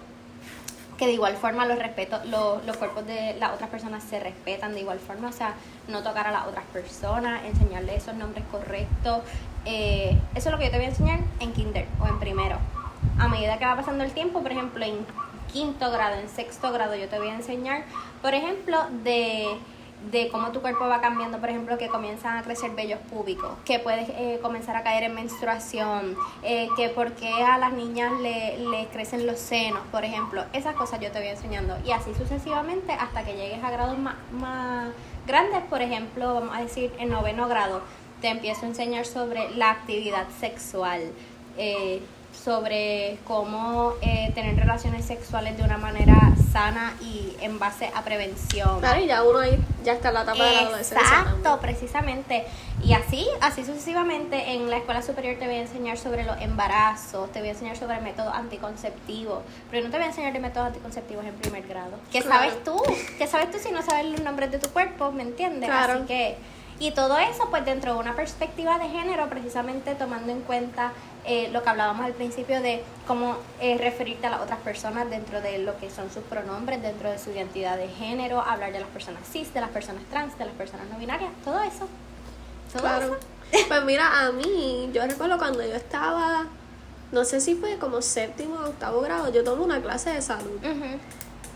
que 0.98 1.08
de 1.08 1.14
igual 1.14 1.36
forma 1.36 1.66
los 1.66 1.78
respeto, 1.78 2.22
los, 2.26 2.64
los 2.64 2.78
cuerpos 2.78 3.06
de 3.06 3.36
las 3.40 3.52
otras 3.54 3.70
personas 3.70 4.04
se 4.04 4.20
respetan 4.20 4.74
de 4.74 4.82
igual 4.82 5.00
forma, 5.00 5.28
o 5.28 5.34
sea, 5.34 5.56
no 5.88 6.04
tocar 6.04 6.28
a 6.28 6.32
las 6.32 6.48
otras 6.48 6.64
personas, 6.66 7.44
enseñarles 7.44 8.04
esos 8.04 8.16
nombres 8.16 8.46
correctos. 8.52 9.24
Eh, 9.66 10.18
eso 10.36 10.50
es 10.50 10.52
lo 10.52 10.58
que 10.58 10.66
yo 10.66 10.72
te 10.72 10.78
voy 10.78 10.86
a 10.86 10.90
enseñar 10.90 11.20
en 11.40 11.54
kinder 11.54 11.88
o 12.00 12.08
en 12.08 12.20
primero. 12.20 12.58
A 13.20 13.28
medida 13.28 13.58
que 13.58 13.66
va 13.66 13.76
pasando 13.76 14.04
el 14.04 14.12
tiempo, 14.12 14.42
por 14.42 14.52
ejemplo, 14.52 14.84
en 14.86 15.06
quinto 15.52 15.92
grado, 15.92 16.16
en 16.16 16.30
sexto 16.30 16.72
grado, 16.72 16.96
yo 16.96 17.08
te 17.08 17.18
voy 17.18 17.30
a 17.30 17.36
enseñar, 17.36 17.84
por 18.22 18.34
ejemplo, 18.34 18.78
de 19.04 19.48
de 20.10 20.30
cómo 20.30 20.52
tu 20.52 20.62
cuerpo 20.62 20.88
va 20.88 21.00
cambiando, 21.00 21.40
por 21.40 21.50
ejemplo, 21.50 21.78
que 21.78 21.88
comienzan 21.88 22.38
a 22.38 22.42
crecer 22.42 22.72
vellos 22.72 23.00
púbicos, 23.10 23.52
que 23.66 23.78
puedes 23.80 24.10
eh, 24.10 24.40
comenzar 24.42 24.76
a 24.76 24.84
caer 24.84 25.04
en 25.04 25.14
menstruación, 25.14 26.16
eh, 26.44 26.68
que 26.76 26.90
por 26.90 27.12
qué 27.14 27.32
a 27.32 27.58
las 27.58 27.74
niñas 27.74 28.12
le, 28.22 28.58
le, 28.58 28.88
crecen 28.88 29.28
los 29.28 29.40
senos, 29.40 29.82
por 29.92 30.04
ejemplo, 30.04 30.44
esas 30.54 30.76
cosas 30.76 31.00
yo 31.00 31.12
te 31.12 31.20
voy 31.20 31.28
enseñando. 31.28 31.78
Y 31.86 31.92
así 31.92 32.14
sucesivamente 32.16 32.94
hasta 32.94 33.24
que 33.24 33.36
llegues 33.36 33.64
a 33.64 33.70
grados 33.70 33.98
más, 34.00 34.16
más 34.32 34.90
grandes, 35.28 35.62
por 35.70 35.82
ejemplo, 35.82 36.34
vamos 36.34 36.56
a 36.56 36.62
decir 36.62 36.92
en 36.98 37.10
noveno 37.10 37.48
grado, 37.48 37.82
te 38.22 38.30
empiezo 38.30 38.66
a 38.66 38.70
enseñar 38.70 39.06
sobre 39.06 39.50
la 39.56 39.72
actividad 39.72 40.28
sexual. 40.40 41.02
Eh, 41.58 42.02
sobre 42.34 43.18
cómo 43.28 43.94
eh, 44.02 44.32
tener 44.34 44.56
relaciones 44.56 45.04
sexuales 45.06 45.58
de 45.58 45.64
una 45.64 45.78
manera 45.78 46.16
sana 46.52 46.94
y 47.02 47.36
en 47.42 47.60
base 47.60 47.92
a 47.94 48.04
prevención. 48.04 48.80
Claro, 48.80 49.02
y 49.02 49.08
ya 49.08 49.22
uno 49.24 49.40
ahí 49.40 49.60
ya 49.84 49.94
está 49.94 50.08
en 50.08 50.14
la 50.16 50.22
etapa 50.24 50.44
de 50.46 50.52
la 50.56 50.60
adolescencia. 50.62 51.02
Exacto, 51.02 51.60
precisamente. 51.62 52.46
Y 52.84 52.94
así, 52.94 53.28
así 53.42 53.66
sucesivamente, 53.66 54.54
en 54.54 54.70
la 54.70 54.78
escuela 54.78 55.02
superior 55.02 55.36
te 55.40 55.46
voy 55.46 55.56
a 55.58 55.62
enseñar 55.62 55.98
sobre 55.98 56.24
los 56.24 56.42
embarazos, 56.42 57.30
te 57.34 57.40
voy 57.40 57.50
a 57.50 57.52
enseñar 57.52 57.76
sobre 57.78 58.00
métodos 58.00 58.34
anticonceptivos, 58.34 59.40
pero 59.70 59.84
no 59.84 59.92
te 59.92 59.98
voy 59.98 60.06
a 60.06 60.10
enseñar 60.10 60.32
de 60.34 60.40
métodos 60.40 60.68
anticonceptivos 60.68 61.26
en 61.26 61.34
primer 61.36 61.68
grado. 61.68 61.92
¿Qué 62.14 62.22
Claro. 62.22 62.44
sabes 62.50 62.64
tú? 62.64 62.82
¿Qué 63.18 63.28
sabes 63.28 63.52
tú 63.52 63.58
si 63.60 63.72
no 63.74 63.82
sabes 63.84 64.06
los 64.06 64.22
nombres 64.22 64.52
de 64.52 64.58
tu 64.58 64.70
cuerpo? 64.70 65.12
¿Me 65.12 65.24
entiendes? 65.24 65.70
Claro. 65.70 65.94
Así 65.96 66.04
que, 66.08 66.38
y 66.80 66.92
todo 66.92 67.18
eso 67.18 67.48
pues 67.50 67.64
dentro 67.66 67.94
de 67.94 68.00
una 68.00 68.16
perspectiva 68.16 68.80
de 68.80 68.90
género, 68.90 69.30
precisamente 69.30 69.96
tomando 69.96 70.32
en 70.32 70.42
cuenta 70.42 70.92
eh, 71.26 71.50
lo 71.52 71.62
que 71.62 71.70
hablábamos 71.70 72.06
al 72.06 72.14
principio 72.14 72.62
de 72.62 72.84
cómo 73.06 73.38
eh, 73.60 73.78
referirte 73.78 74.26
a 74.28 74.32
las 74.32 74.42
otras 74.42 74.60
personas 74.60 75.10
dentro 75.10 75.40
de 75.42 75.60
lo 75.60 75.78
que 75.78 75.92
son 75.92 76.10
sus 76.12 76.24
pronombres, 76.24 76.82
dentro 76.82 77.12
de 77.12 77.20
su 77.20 77.30
identidad 77.32 77.78
de 77.78 77.88
género, 77.90 78.42
hablar 78.42 78.72
de 78.72 78.80
las 78.80 78.90
personas 78.90 79.22
cis, 79.32 79.54
de 79.54 79.62
las 79.62 79.70
personas 79.70 80.04
trans, 80.10 80.38
de 80.40 80.46
las 80.46 80.56
personas 80.56 80.88
no 80.92 80.98
binarias, 80.98 81.30
todo 81.46 81.62
eso. 81.62 81.88
Todo 82.74 82.82
Claro. 82.82 83.06
eso. 83.52 83.66
Pues 83.68 83.84
mira, 83.84 84.22
a 84.26 84.32
mí, 84.32 84.90
yo 84.94 85.06
recuerdo 85.06 85.38
cuando 85.38 85.62
yo 85.62 85.76
estaba, 85.76 86.46
no 87.12 87.26
sé 87.26 87.42
si 87.42 87.54
fue 87.56 87.78
como 87.78 88.02
séptimo 88.02 88.56
o 88.56 88.70
octavo 88.70 89.02
grado, 89.02 89.32
yo 89.32 89.44
tomé 89.44 89.64
una 89.64 89.82
clase 89.82 90.12
de 90.12 90.22
salud. 90.22 90.58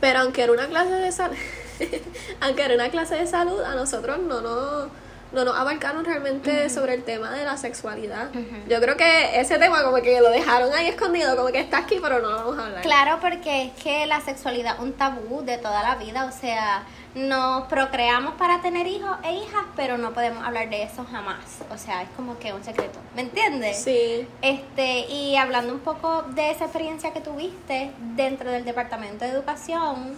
Pero 0.02 0.20
aunque 0.20 0.44
era 0.44 0.52
una 0.52 0.68
clase 0.68 0.92
de 0.92 1.12
salud, 1.12 1.38
aunque 2.42 2.64
era 2.66 2.76
una 2.76 2.90
clase 2.90 3.16
de 3.16 3.26
salud, 3.26 3.62
a 3.62 3.76
nosotros 3.76 4.20
no 4.20 4.42
nos, 4.42 4.90
no 5.36 5.46
nos 5.46 5.56
abarcaron 5.56 6.06
realmente 6.06 6.70
sobre 6.70 6.96
el 6.96 7.04
tema 7.04 7.32
de 7.32 7.44
la 7.44 7.58
sexualidad. 7.58 8.30
Yo 8.68 8.80
creo 8.80 8.98
que 8.98 9.40
ese 9.40 9.60
tema 9.60 9.84
como 9.84 9.98
que 9.98 10.20
lo 10.22 10.30
dejaron 10.30 10.74
ahí 10.74 10.88
escondido, 10.88 11.36
como 11.36 11.50
que 11.50 11.60
está 11.60 11.80
aquí, 11.80 12.00
pero 12.02 12.20
no 12.20 12.30
lo 12.30 12.38
vamos 12.38 12.58
a 12.58 12.66
hablar. 12.66 12.82
Claro, 12.82 13.20
porque 13.22 13.66
es 13.66 13.84
que 13.84 14.06
la 14.08 14.22
sexualidad 14.22 14.76
es 14.76 14.80
un 14.80 14.94
tabú 14.94 15.44
de 15.44 15.58
toda 15.58 15.84
la 15.84 15.96
vida, 15.96 16.26
o 16.26 16.32
sea, 16.32 16.84
nos 17.16 17.68
procreamos 17.68 18.36
para 18.36 18.62
tener 18.62 18.88
hijos 18.88 19.18
e 19.24 19.34
hijas, 19.34 19.66
pero 19.76 19.98
no 19.98 20.14
podemos 20.14 20.44
hablar 20.44 20.70
de 20.70 20.84
eso 20.84 21.06
jamás, 21.10 21.60
o 21.70 21.78
sea, 21.78 22.04
es 22.04 22.10
como 22.16 22.40
que 22.40 22.54
un 22.54 22.64
secreto, 22.64 23.00
¿me 23.16 23.22
entiendes? 23.22 23.84
Sí, 23.84 24.28
Este, 24.42 25.00
y 25.10 25.36
hablando 25.36 25.74
un 25.74 25.80
poco 25.80 26.24
de 26.24 26.52
esa 26.52 26.66
experiencia 26.66 27.12
que 27.14 27.22
tuviste 27.22 27.92
dentro 28.16 28.50
del 28.52 28.66
Departamento 28.66 29.26
de 29.26 29.32
Educación, 29.32 30.16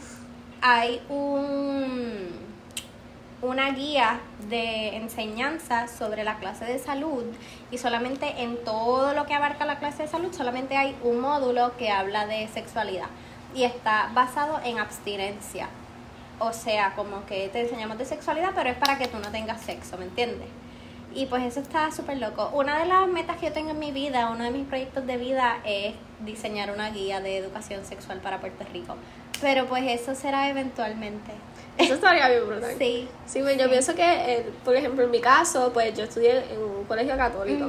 hay 0.61 1.01
un, 1.09 2.46
una 3.47 3.71
guía 3.71 4.19
de 4.49 4.97
enseñanza 4.97 5.87
sobre 5.87 6.23
la 6.23 6.37
clase 6.37 6.65
de 6.65 6.79
salud 6.79 7.23
y 7.71 7.77
solamente 7.77 8.43
en 8.43 8.63
todo 8.63 9.13
lo 9.13 9.25
que 9.25 9.33
abarca 9.33 9.65
la 9.65 9.79
clase 9.79 10.03
de 10.03 10.09
salud 10.09 10.33
solamente 10.33 10.75
hay 10.75 10.95
un 11.03 11.19
módulo 11.19 11.75
que 11.77 11.89
habla 11.89 12.27
de 12.27 12.47
sexualidad 12.49 13.07
y 13.55 13.63
está 13.63 14.11
basado 14.13 14.59
en 14.63 14.79
abstinencia. 14.79 15.69
O 16.39 16.53
sea, 16.53 16.93
como 16.95 17.25
que 17.25 17.49
te 17.49 17.61
enseñamos 17.61 17.97
de 17.97 18.05
sexualidad, 18.05 18.51
pero 18.53 18.69
es 18.69 18.75
para 18.75 18.97
que 18.97 19.07
tú 19.07 19.17
no 19.17 19.31
tengas 19.31 19.61
sexo, 19.61 19.97
¿me 19.97 20.05
entiendes? 20.05 20.47
Y 21.15 21.25
pues 21.25 21.43
eso 21.43 21.61
está 21.61 21.89
súper 21.91 22.17
loco. 22.17 22.51
Una 22.53 22.77
de 22.77 22.85
las 22.85 23.07
metas 23.07 23.37
que 23.37 23.47
yo 23.47 23.53
tengo 23.53 23.71
en 23.71 23.79
mi 23.79 23.91
vida, 23.91 24.29
uno 24.29 24.43
de 24.43 24.51
mis 24.51 24.67
proyectos 24.67 25.07
de 25.07 25.17
vida 25.17 25.57
es 25.65 25.95
diseñar 26.19 26.69
una 26.69 26.91
guía 26.91 27.21
de 27.21 27.37
educación 27.37 27.85
sexual 27.85 28.19
para 28.19 28.39
Puerto 28.39 28.63
Rico. 28.71 28.95
Pero 29.41 29.65
pues 29.65 29.83
eso 29.87 30.13
será 30.13 30.49
eventualmente. 30.49 31.31
Eso 31.77 31.93
estaría 31.95 32.27
bien 32.29 32.47
brutal. 32.47 32.75
Sí. 32.77 33.07
Sí, 33.25 33.41
pues 33.41 33.57
yo 33.57 33.63
Sí. 33.65 33.69
pienso 33.69 33.95
que, 33.95 34.03
eh, 34.03 34.45
por 34.65 34.75
ejemplo, 34.75 35.03
en 35.03 35.11
mi 35.11 35.21
caso, 35.21 35.71
pues 35.73 35.95
yo 35.97 36.03
estudié 36.03 36.37
en 36.53 36.61
un 36.61 36.83
colegio 36.85 37.15
católico. 37.17 37.65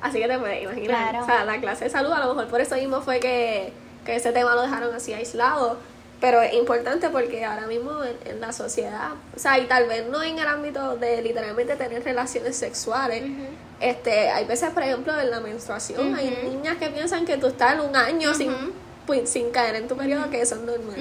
Así 0.00 0.18
que 0.18 0.28
te 0.28 0.38
puedes 0.38 0.62
imaginar. 0.62 1.10
Claro. 1.10 1.22
O 1.24 1.26
sea, 1.26 1.44
la 1.44 1.60
clase 1.60 1.84
de 1.84 1.90
salud, 1.90 2.10
a 2.12 2.20
lo 2.20 2.28
mejor 2.34 2.48
por 2.48 2.60
eso 2.60 2.74
mismo 2.76 3.00
fue 3.02 3.20
que, 3.20 3.72
que 4.04 4.16
ese 4.16 4.32
tema 4.32 4.54
lo 4.54 4.62
dejaron 4.62 4.94
así 4.94 5.12
aislado. 5.12 5.76
Pero 6.20 6.42
es 6.42 6.52
importante 6.52 7.08
porque 7.08 7.46
ahora 7.46 7.66
mismo 7.66 8.04
en, 8.04 8.14
en 8.30 8.40
la 8.42 8.52
sociedad, 8.52 9.12
o 9.34 9.38
sea, 9.38 9.58
y 9.58 9.64
tal 9.64 9.86
vez 9.88 10.06
no 10.06 10.22
en 10.22 10.38
el 10.38 10.46
ámbito 10.46 10.98
de 10.98 11.22
literalmente 11.22 11.76
tener 11.76 12.04
relaciones 12.04 12.56
sexuales, 12.56 13.22
este, 13.80 14.28
hay 14.28 14.44
veces, 14.44 14.68
por 14.70 14.82
ejemplo, 14.82 15.18
en 15.18 15.30
la 15.30 15.40
menstruación, 15.40 16.14
hay 16.14 16.38
niñas 16.44 16.76
que 16.76 16.90
piensan 16.90 17.24
que 17.24 17.38
tú 17.38 17.46
estás 17.46 17.72
en 17.74 17.80
un 17.80 17.96
año 17.96 18.34
sin, 18.34 18.52
pues, 19.06 19.30
sin 19.30 19.50
caer 19.50 19.76
en 19.76 19.88
tu 19.88 19.96
periodo, 19.96 20.28
que 20.28 20.42
eso 20.42 20.56
es 20.56 20.60
normal. 20.60 20.96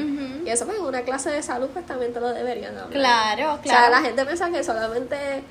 Y 0.49 0.51
eso, 0.51 0.65
pues, 0.65 0.79
en 0.79 0.85
una 0.85 1.03
clase 1.03 1.29
de 1.29 1.43
salud, 1.43 1.69
pues 1.71 1.85
también 1.85 2.11
te 2.11 2.19
lo 2.19 2.29
deberían 2.29 2.75
hablar. 2.75 2.89
Claro, 2.89 3.53
O 3.53 3.55
sea, 3.57 3.61
claro. 3.61 3.91
la 3.91 4.01
gente 4.01 4.25
piensa 4.25 4.49
que 4.49 4.63
solamente 4.63 5.43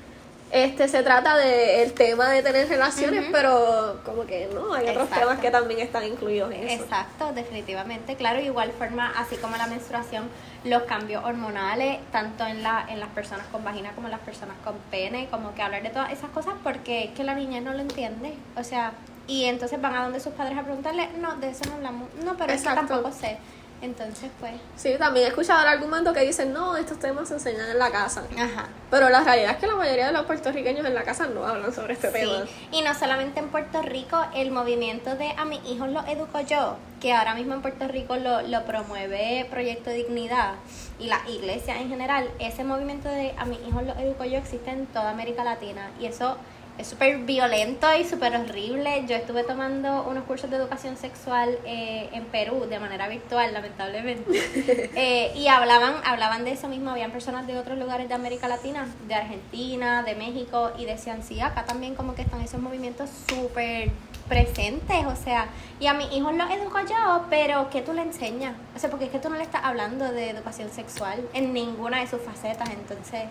este 0.51 0.89
se 0.89 1.03
trata 1.03 1.37
de 1.37 1.83
el 1.83 1.93
tema 1.93 2.27
de 2.27 2.43
tener 2.43 2.67
relaciones, 2.67 3.27
pero 3.31 4.01
como 4.03 4.25
que 4.25 4.49
no, 4.53 4.73
hay 4.73 4.89
otros 4.89 5.05
Exacto. 5.05 5.19
temas 5.27 5.39
que 5.39 5.51
también 5.51 5.79
están 5.79 6.03
incluidos 6.03 6.51
en 6.51 6.67
eso. 6.67 6.83
Exacto, 6.83 7.31
definitivamente, 7.33 8.17
claro, 8.17 8.41
igual 8.41 8.73
forma, 8.77 9.13
así 9.15 9.37
como 9.37 9.55
la 9.55 9.67
menstruación, 9.67 10.27
los 10.65 10.83
cambios 10.83 11.23
hormonales, 11.23 11.99
tanto 12.11 12.45
en, 12.45 12.61
la, 12.61 12.85
en 12.89 12.99
las 12.99 13.09
personas 13.09 13.47
con 13.47 13.63
vagina 13.63 13.91
como 13.93 14.07
en 14.07 14.11
las 14.11 14.21
personas 14.21 14.57
con 14.65 14.75
pene, 14.91 15.29
como 15.31 15.55
que 15.55 15.61
hablar 15.61 15.81
de 15.81 15.91
todas 15.91 16.11
esas 16.11 16.29
cosas 16.31 16.55
porque 16.61 17.05
es 17.05 17.11
que 17.11 17.23
la 17.23 17.35
niña 17.35 17.61
no 17.61 17.71
lo 17.71 17.79
entiende, 17.79 18.33
o 18.57 18.65
sea, 18.65 18.91
y 19.27 19.45
entonces 19.45 19.79
van 19.79 19.95
a 19.95 20.03
donde 20.03 20.19
sus 20.19 20.33
padres 20.33 20.57
a 20.57 20.63
preguntarle, 20.63 21.07
no, 21.21 21.35
de 21.37 21.51
eso 21.51 21.61
no 21.69 21.75
hablamos, 21.75 22.09
no, 22.25 22.35
pero 22.35 22.51
es 22.51 22.63
que 22.63 22.67
Exacto. 22.67 22.95
tampoco 22.95 23.15
sé, 23.15 23.37
entonces 23.81 24.29
pues, 24.39 24.53
Sí, 24.75 24.95
también 24.97 25.25
he 25.25 25.29
escuchado 25.29 25.61
el 25.61 25.67
argumento 25.67 26.13
que 26.13 26.21
dicen, 26.21 26.53
no, 26.53 26.75
estos 26.77 26.99
temas 26.99 27.27
se 27.27 27.35
enseñan 27.35 27.69
en 27.69 27.79
la 27.79 27.91
casa. 27.91 28.23
ajá. 28.37 28.67
Pero 28.91 29.09
la 29.09 29.21
realidad 29.21 29.51
es 29.51 29.57
que 29.57 29.67
la 29.67 29.75
mayoría 29.75 30.07
de 30.07 30.13
los 30.13 30.25
puertorriqueños 30.25 30.85
en 30.85 30.93
la 30.95 31.03
casa 31.03 31.27
no 31.27 31.45
hablan 31.45 31.73
sobre 31.73 31.93
este 31.93 32.09
tema. 32.09 32.45
Sí, 32.45 32.67
y 32.77 32.81
no 32.81 32.93
solamente 32.93 33.39
en 33.39 33.49
Puerto 33.49 33.81
Rico, 33.81 34.17
el 34.33 34.51
movimiento 34.51 35.15
de 35.15 35.31
A 35.37 35.45
mis 35.45 35.63
hijos 35.65 35.89
los 35.89 36.07
educo 36.07 36.39
yo, 36.41 36.77
que 36.99 37.13
ahora 37.13 37.35
mismo 37.35 37.53
en 37.53 37.61
Puerto 37.61 37.87
Rico 37.87 38.17
lo, 38.17 38.41
lo 38.41 38.65
promueve 38.65 39.47
Proyecto 39.49 39.89
Dignidad 39.91 40.55
y 40.99 41.07
la 41.07 41.21
iglesia 41.29 41.79
en 41.79 41.89
general, 41.89 42.29
ese 42.39 42.63
movimiento 42.63 43.07
de 43.09 43.33
A 43.37 43.45
mis 43.45 43.59
hijos 43.67 43.83
los 43.83 43.97
educo 43.97 44.25
yo 44.25 44.37
existe 44.37 44.71
en 44.71 44.85
toda 44.87 45.11
América 45.11 45.43
Latina 45.43 45.89
y 45.99 46.07
eso 46.07 46.35
es 46.79 46.87
súper 46.87 47.17
violento 47.19 47.87
y 47.93 48.05
súper 48.05 48.35
horrible. 48.37 49.03
Yo 49.05 49.17
estuve 49.17 49.43
tomando 49.43 50.03
unos 50.03 50.23
cursos 50.23 50.49
de 50.49 50.55
educación 50.55 50.95
sexual 50.95 51.57
eh, 51.65 52.09
en 52.13 52.23
Perú 52.25 52.65
de 52.69 52.79
manera 52.79 53.07
virtual, 53.09 53.53
lamentablemente. 53.53 54.29
Eh, 54.95 55.31
y 55.35 55.47
hablaban, 55.47 55.95
hablaban 56.05 56.43
de 56.43 56.51
eso 56.51 56.67
mismo, 56.67 56.89
habían 56.91 57.11
personas 57.11 57.47
de 57.47 57.57
otros 57.57 57.77
lugares 57.77 58.07
de 58.07 58.15
América 58.15 58.47
Latina, 58.47 58.87
de 59.07 59.15
Argentina, 59.15 60.03
de 60.03 60.15
México, 60.15 60.71
y 60.77 60.85
decían, 60.85 61.23
sí, 61.23 61.39
acá 61.39 61.65
también 61.65 61.95
como 61.95 62.15
que 62.15 62.21
están 62.21 62.41
esos 62.41 62.61
movimientos 62.61 63.09
súper 63.29 63.91
presentes, 64.27 65.05
o 65.05 65.15
sea, 65.15 65.47
y 65.79 65.87
a 65.87 65.93
mis 65.93 66.11
hijos 66.11 66.33
los 66.35 66.49
educo 66.49 66.79
yo, 66.81 67.25
pero 67.29 67.69
¿qué 67.69 67.81
tú 67.81 67.93
le 67.93 68.01
enseñas? 68.01 68.55
O 68.75 68.79
sea, 68.79 68.89
porque 68.89 69.05
es 69.05 69.11
que 69.11 69.19
tú 69.19 69.29
no 69.29 69.35
le 69.37 69.43
estás 69.43 69.63
hablando 69.63 70.11
de 70.11 70.29
educación 70.29 70.69
sexual 70.69 71.21
en 71.33 71.53
ninguna 71.53 71.99
de 71.99 72.07
sus 72.07 72.21
facetas, 72.21 72.69
entonces, 72.69 73.23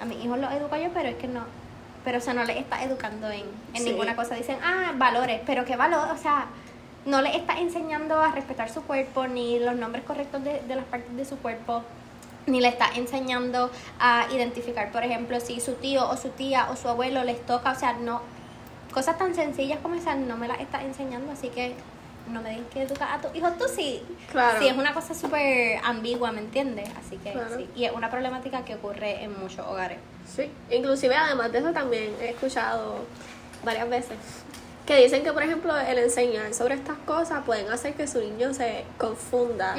a 0.00 0.04
mis 0.04 0.24
hijos 0.24 0.38
los 0.38 0.52
educo 0.52 0.76
yo, 0.76 0.90
pero 0.92 1.08
es 1.08 1.16
que 1.16 1.28
no, 1.28 1.44
pero 2.08 2.16
o 2.16 2.20
sea, 2.22 2.32
no 2.32 2.42
les 2.44 2.56
estás 2.56 2.80
educando 2.84 3.28
en, 3.28 3.42
en 3.74 3.82
Sí. 3.82 3.90
ninguna 3.90 4.16
cosa, 4.16 4.34
dicen, 4.34 4.56
ah, 4.64 4.92
valores, 4.96 5.42
pero 5.44 5.66
¿qué 5.66 5.76
valor? 5.76 6.08
O 6.10 6.16
sea, 6.16 6.46
no 7.04 7.20
le 7.20 7.36
está 7.36 7.58
enseñando 7.58 8.18
a 8.18 8.32
respetar 8.32 8.70
su 8.70 8.80
cuerpo, 8.82 9.26
ni 9.26 9.58
los 9.58 9.76
nombres 9.76 10.04
correctos 10.04 10.42
de, 10.42 10.62
de 10.66 10.74
las 10.74 10.86
partes 10.86 11.14
de 11.14 11.26
su 11.26 11.36
cuerpo, 11.36 11.82
ni 12.46 12.62
le 12.62 12.68
está 12.68 12.86
enseñando 12.94 13.70
a 14.00 14.24
identificar, 14.32 14.90
por 14.90 15.04
ejemplo, 15.04 15.38
si 15.38 15.60
su 15.60 15.74
tío 15.74 16.08
o 16.08 16.16
su 16.16 16.30
tía 16.30 16.68
o 16.70 16.76
su 16.76 16.88
abuelo 16.88 17.24
les 17.24 17.44
toca, 17.44 17.72
o 17.72 17.74
sea, 17.74 17.92
no, 17.92 18.22
cosas 18.94 19.18
tan 19.18 19.34
sencillas 19.34 19.78
como 19.82 19.94
esas 19.96 20.16
no 20.16 20.38
me 20.38 20.48
las 20.48 20.60
está 20.60 20.82
enseñando, 20.82 21.30
así 21.32 21.48
que 21.50 21.74
no 22.30 22.42
me 22.42 22.50
digas 22.50 22.66
que 22.72 22.82
educar 22.82 23.08
a 23.12 23.20
tu 23.20 23.36
hijo, 23.36 23.48
tú 23.58 23.64
sí, 23.68 24.02
Claro. 24.30 24.58
sí, 24.60 24.68
es 24.68 24.76
una 24.76 24.92
cosa 24.94 25.14
súper 25.14 25.80
ambigua, 25.84 26.32
¿me 26.32 26.40
entiendes? 26.40 26.88
Así 26.98 27.16
que 27.18 27.32
Claro. 27.32 27.56
sí, 27.56 27.68
y 27.74 27.84
es 27.84 27.92
una 27.92 28.10
problemática 28.10 28.64
que 28.64 28.74
ocurre 28.74 29.22
en 29.24 29.38
muchos 29.40 29.66
hogares. 29.66 29.98
Sí, 30.34 30.50
inclusive 30.70 31.14
además 31.16 31.50
de 31.52 31.58
eso 31.58 31.72
también 31.72 32.14
he 32.20 32.30
escuchado 32.30 32.98
varias 33.64 33.88
veces 33.88 34.16
que 34.86 34.96
dicen 35.02 35.22
que 35.22 35.32
por 35.34 35.42
ejemplo 35.42 35.76
el 35.76 35.98
enseñar 35.98 36.54
sobre 36.54 36.74
estas 36.74 36.96
cosas 37.04 37.44
pueden 37.44 37.70
hacer 37.70 37.92
que 37.94 38.06
su 38.06 38.20
niño 38.20 38.54
se 38.54 38.84
confunda, 38.96 39.74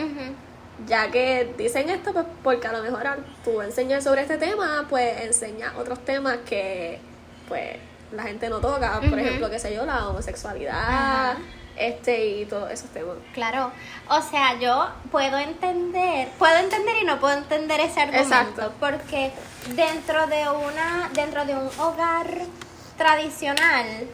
ya 0.88 1.10
que 1.10 1.54
dicen 1.58 1.90
esto 1.90 2.14
pues 2.14 2.26
porque 2.44 2.68
a 2.68 2.74
lo 2.74 2.84
mejor 2.84 3.04
tú 3.44 3.60
enseñar 3.62 4.04
sobre 4.04 4.22
este 4.22 4.38
tema 4.38 4.86
pues 4.88 5.22
enseña 5.22 5.74
otros 5.80 6.00
temas 6.06 6.38
que 6.48 7.00
pues 7.48 7.78
la 8.12 8.24
gente 8.24 8.50
no 8.50 8.60
toca, 8.60 9.00
por 9.08 9.20
ejemplo, 9.20 9.50
qué 9.50 9.60
sé 9.60 9.74
yo, 9.74 9.86
la 9.86 10.08
homosexualidad. 10.10 11.38
Este 11.80 12.26
y 12.28 12.46
todos 12.46 12.72
esos 12.72 12.89
temas. 12.92 13.15
Claro, 13.34 13.72
o 14.10 14.22
sea, 14.22 14.60
yo 14.60 14.89
puedo 15.12 15.38
entender, 15.38 16.30
puedo 16.38 16.58
entender 16.58 16.96
y 17.02 17.06
no 17.06 17.20
puedo 17.20 17.38
entender 17.38 17.80
ese 17.80 18.02
argumento, 18.02 18.36
Exacto. 18.36 18.74
porque 18.80 19.32
dentro 19.76 20.28
de 20.28 20.50
una, 20.50 21.10
dentro 21.13 21.46
de 21.46 21.56
un 21.56 21.70
hogar 21.80 22.28
tradicional, 22.98 24.08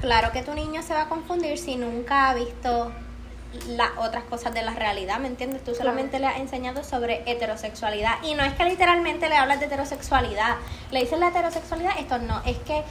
claro 0.00 0.32
que 0.32 0.42
tu 0.42 0.54
niño 0.54 0.82
se 0.82 0.94
va 0.94 1.02
a 1.02 1.08
confundir 1.08 1.58
si 1.58 1.76
nunca 1.76 2.30
ha 2.30 2.34
visto 2.34 2.92
las 3.66 3.90
otras 3.98 4.24
cosas 4.24 4.54
de 4.54 4.62
la 4.62 4.74
realidad, 4.74 5.18
¿me 5.18 5.26
entiendes? 5.26 5.64
Tú 5.64 5.74
solamente 5.74 6.20
le 6.20 6.26
has 6.26 6.38
enseñado 6.38 6.84
sobre 6.84 7.22
heterosexualidad 7.26 8.22
y 8.22 8.34
no 8.34 8.44
es 8.44 8.54
que 8.54 8.64
literalmente 8.64 9.28
le 9.28 9.36
hablas 9.36 9.58
de 9.58 9.66
heterosexualidad, 9.66 10.56
le 10.90 11.00
dices 11.00 11.18
la 11.18 11.28
heterosexualidad, 11.28 11.98
esto 11.98 12.18
no, 12.18 12.40
es 12.46 12.58
que 12.58 12.84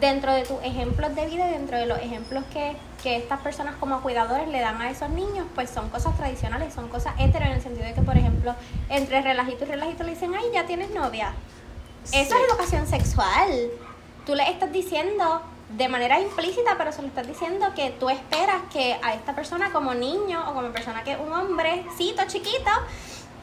dentro 0.00 0.32
de 0.32 0.42
tus 0.42 0.62
ejemplos 0.62 1.14
de 1.14 1.26
vida 1.26 1.48
y 1.48 1.52
dentro 1.52 1.76
de 1.76 1.86
los 1.86 1.98
ejemplos 1.98 2.44
que, 2.52 2.76
que 3.02 3.16
estas 3.16 3.40
personas 3.40 3.76
como 3.76 4.00
cuidadores 4.02 4.48
le 4.48 4.60
dan 4.60 4.80
a 4.80 4.90
esos 4.90 5.10
niños, 5.10 5.46
pues 5.54 5.70
son 5.70 5.88
cosas 5.90 6.16
tradicionales, 6.16 6.74
son 6.74 6.88
cosas 6.88 7.14
hetero 7.18 7.44
en 7.44 7.52
el 7.52 7.62
sentido 7.62 7.86
de 7.86 7.94
que, 7.94 8.02
por 8.02 8.16
ejemplo, 8.16 8.54
entre 8.88 9.22
relajito 9.22 9.64
y 9.64 9.68
relajito 9.68 10.02
le 10.04 10.10
dicen, 10.10 10.34
ay, 10.34 10.44
ya 10.52 10.66
tienes 10.66 10.90
novia. 10.90 11.34
Eso 12.12 12.36
es 12.36 12.50
educación 12.50 12.86
sexual. 12.86 13.70
Tú 14.26 14.34
le 14.34 14.50
estás 14.50 14.72
diciendo 14.72 15.42
de 15.70 15.88
manera 15.88 16.20
implícita, 16.20 16.76
pero 16.76 16.92
se 16.92 17.02
le 17.02 17.08
estás 17.08 17.26
diciendo 17.26 17.66
que 17.74 17.90
tú 17.90 18.10
esperas 18.10 18.62
que 18.72 18.98
a 19.02 19.14
esta 19.14 19.34
persona 19.34 19.72
como 19.72 19.94
niño 19.94 20.44
o 20.48 20.54
como 20.54 20.68
persona 20.68 21.02
que 21.02 21.12
es 21.12 21.18
un 21.18 21.32
hombrecito 21.32 22.24
chiquito 22.26 22.70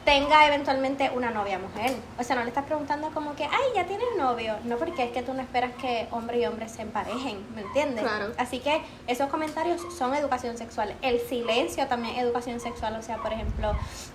tenga 0.04 0.46
eventualmente 0.48 1.10
una 1.14 1.30
novia 1.30 1.58
mujer. 1.58 1.94
O 2.18 2.24
sea, 2.24 2.34
no 2.36 2.42
le 2.42 2.48
estás 2.48 2.64
preguntando 2.64 3.10
como 3.12 3.34
que, 3.36 3.44
ay, 3.44 3.62
ya 3.74 3.84
tienes 3.86 4.06
novio. 4.18 4.56
No, 4.64 4.76
porque 4.76 5.04
es 5.04 5.10
que 5.12 5.22
tú 5.22 5.32
no 5.32 5.40
esperas 5.40 5.70
que 5.80 6.08
hombre 6.10 6.40
y 6.40 6.46
hombre 6.46 6.68
se 6.68 6.82
emparejen, 6.82 7.44
¿me 7.54 7.62
entiendes? 7.62 8.02
Claro. 8.02 8.32
Así 8.36 8.58
que 8.58 8.82
esos 9.06 9.28
comentarios 9.28 9.80
son 9.96 10.14
educación 10.14 10.58
sexual. 10.58 10.94
El 11.02 11.20
silencio 11.20 11.86
también 11.86 12.16
es 12.16 12.22
educación 12.22 12.58
sexual. 12.58 12.96
O 12.98 13.02
sea, 13.02 13.18
por 13.18 13.32
ejemplo, 13.32 13.72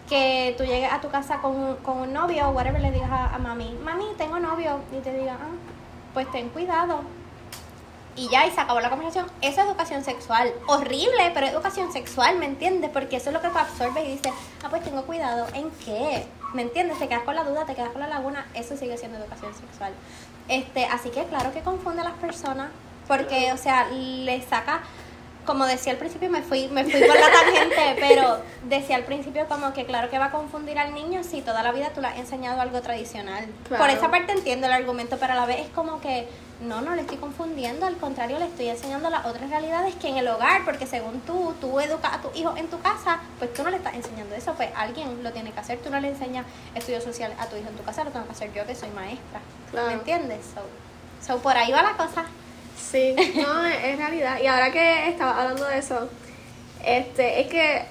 que 0.10 0.54
tú 0.58 0.66
llegues 0.66 0.92
a 0.92 1.00
tu 1.00 1.10
casa 1.10 1.40
con, 1.42 1.56
un- 1.56 1.76
con 1.78 1.98
un 2.00 2.12
novio 2.14 2.50
o 2.50 2.52
whatever, 2.52 2.82
le 2.82 2.92
digas 2.92 3.10
a, 3.12 3.34
a 3.36 3.38
mami, 3.38 3.72
mami, 3.84 4.06
tengo 4.18 4.40
novio. 4.40 4.80
Y 4.92 5.00
te 5.02 5.14
diga, 5.14 5.38
ah, 5.42 5.56
pues 6.14 6.30
ten 6.32 6.50
cuidado. 6.50 7.02
Y 8.18 8.30
ya, 8.30 8.48
y 8.48 8.52
se 8.52 8.60
acabó 8.60 8.80
la 8.80 8.90
conversación. 8.90 9.28
Eso 9.42 9.62
es 9.62 9.68
educación 9.68 10.04
sexual. 10.04 10.52
Horrible, 10.66 11.32
pero 11.36 11.46
educación 11.46 11.94
sexual, 11.94 12.38
¿me 12.40 12.48
entiendes? 12.48 12.90
Porque 12.90 13.18
eso 13.18 13.30
es 13.30 13.34
lo 13.34 13.42
que 13.42 13.50
tú 13.50 13.58
absorbes 13.60 14.04
y 14.04 14.12
dices, 14.14 14.34
ah, 14.64 14.70
pues 14.70 14.84
tengo 14.84 15.04
cuidado. 15.04 15.46
¿En 15.54 15.70
qué? 15.86 16.26
¿Me 16.54 16.64
entiendes? 16.64 16.98
Te 16.98 17.08
quedas 17.08 17.22
con 17.22 17.36
la 17.36 17.44
duda, 17.44 17.66
te 17.66 17.76
quedas 17.76 17.90
con 17.90 18.02
la 18.02 18.08
laguna. 18.08 18.48
Eso 18.56 18.76
sigue 18.76 18.98
siendo 18.98 19.20
educación 19.20 19.54
sexual. 19.54 19.94
Este, 20.48 20.86
así 20.86 21.10
que 21.12 21.26
claro 21.26 21.54
que 21.54 21.62
confunde 21.62 22.02
a 22.02 22.06
las 22.06 22.16
personas. 22.16 22.70
Porque, 23.08 23.54
o 23.54 23.58
sea, 23.58 23.88
le 23.90 24.42
saca 24.42 24.82
como 25.48 25.66
decía 25.66 25.94
al 25.94 25.98
principio, 25.98 26.30
me 26.30 26.44
fui, 26.44 26.68
me 26.68 26.84
fui 26.84 27.02
por 27.02 27.20
la 27.20 27.32
tangente, 27.32 27.96
pero 28.00 28.38
decía 28.66 28.98
al 28.98 29.06
principio 29.06 29.48
como 29.48 29.74
que 29.74 29.86
claro 29.86 30.10
que 30.10 30.20
va 30.20 30.26
a 30.26 30.32
confundir 30.32 30.78
al 30.78 30.94
niño 30.94 31.24
si 31.24 31.42
toda 31.42 31.64
la 31.64 31.72
vida 31.72 31.90
tú 31.96 32.02
le 32.02 32.08
has 32.08 32.20
enseñado 32.20 32.62
algo 32.62 32.82
tradicional. 32.82 33.48
Claro. 33.68 33.84
Por 33.84 33.92
esa 33.92 34.12
parte 34.12 34.34
entiendo 34.34 34.68
el 34.68 34.74
argumento, 34.74 35.18
pero 35.20 35.34
a 35.34 35.36
la 35.38 35.46
vez 35.46 35.62
es 35.62 35.70
como 35.70 36.02
que 36.02 36.28
no, 36.60 36.82
no 36.82 36.96
le 36.96 37.02
estoy 37.02 37.18
confundiendo, 37.18 37.86
al 37.86 37.98
contrario, 37.98 38.40
le 38.40 38.46
estoy 38.46 38.68
enseñando 38.68 39.10
las 39.10 39.26
otras 39.26 39.50
realidades 39.50 39.96
que 39.96 40.10
en 40.10 40.18
el 40.18 40.28
hogar, 40.28 40.66
porque 40.66 40.86
según 40.86 41.22
tú, 41.22 41.54
tú 41.62 41.80
educas 41.80 42.14
a 42.14 42.22
tu 42.22 42.30
hijo 42.38 42.54
en 42.58 42.68
tu 42.68 42.80
casa, 42.82 43.20
pues 43.40 43.54
tú 43.54 43.64
no 43.64 43.70
le 43.70 43.78
estás 43.78 43.94
enseñando 43.94 44.36
eso, 44.36 44.54
pues 44.56 44.70
alguien 44.76 45.24
lo 45.24 45.32
tiene 45.32 45.52
que 45.52 45.60
hacer, 45.60 45.80
tú 45.80 45.90
no 45.90 46.00
le 46.00 46.10
enseñas 46.10 46.46
estudios 46.76 47.04
sociales 47.04 47.38
a 47.40 47.46
tu 47.46 47.56
hijo 47.56 47.70
en 47.70 47.76
tu 47.76 47.84
casa, 47.84 48.04
lo 48.04 48.12
tengo 48.12 48.26
que 48.26 48.32
hacer 48.34 48.52
yo 48.54 48.66
que 48.66 48.76
soy 48.76 48.90
maestra. 48.90 49.40
Claro. 49.72 49.88
¿Me 49.88 49.94
entiendes? 49.94 50.46
So, 50.54 50.62
so, 51.34 51.40
por 51.40 51.56
ahí 51.56 51.72
va 51.72 51.84
la 51.84 51.96
cosa. 51.96 52.26
Sí, 52.80 53.16
no, 53.36 53.66
es 53.66 53.98
realidad. 53.98 54.40
Y 54.42 54.48
ahora 54.48 54.72
que 54.72 55.10
estaba 55.10 55.42
hablando 55.42 55.66
de 55.66 55.78
eso, 55.78 56.10
este, 56.86 57.42
es 57.42 57.48
que 57.48 57.86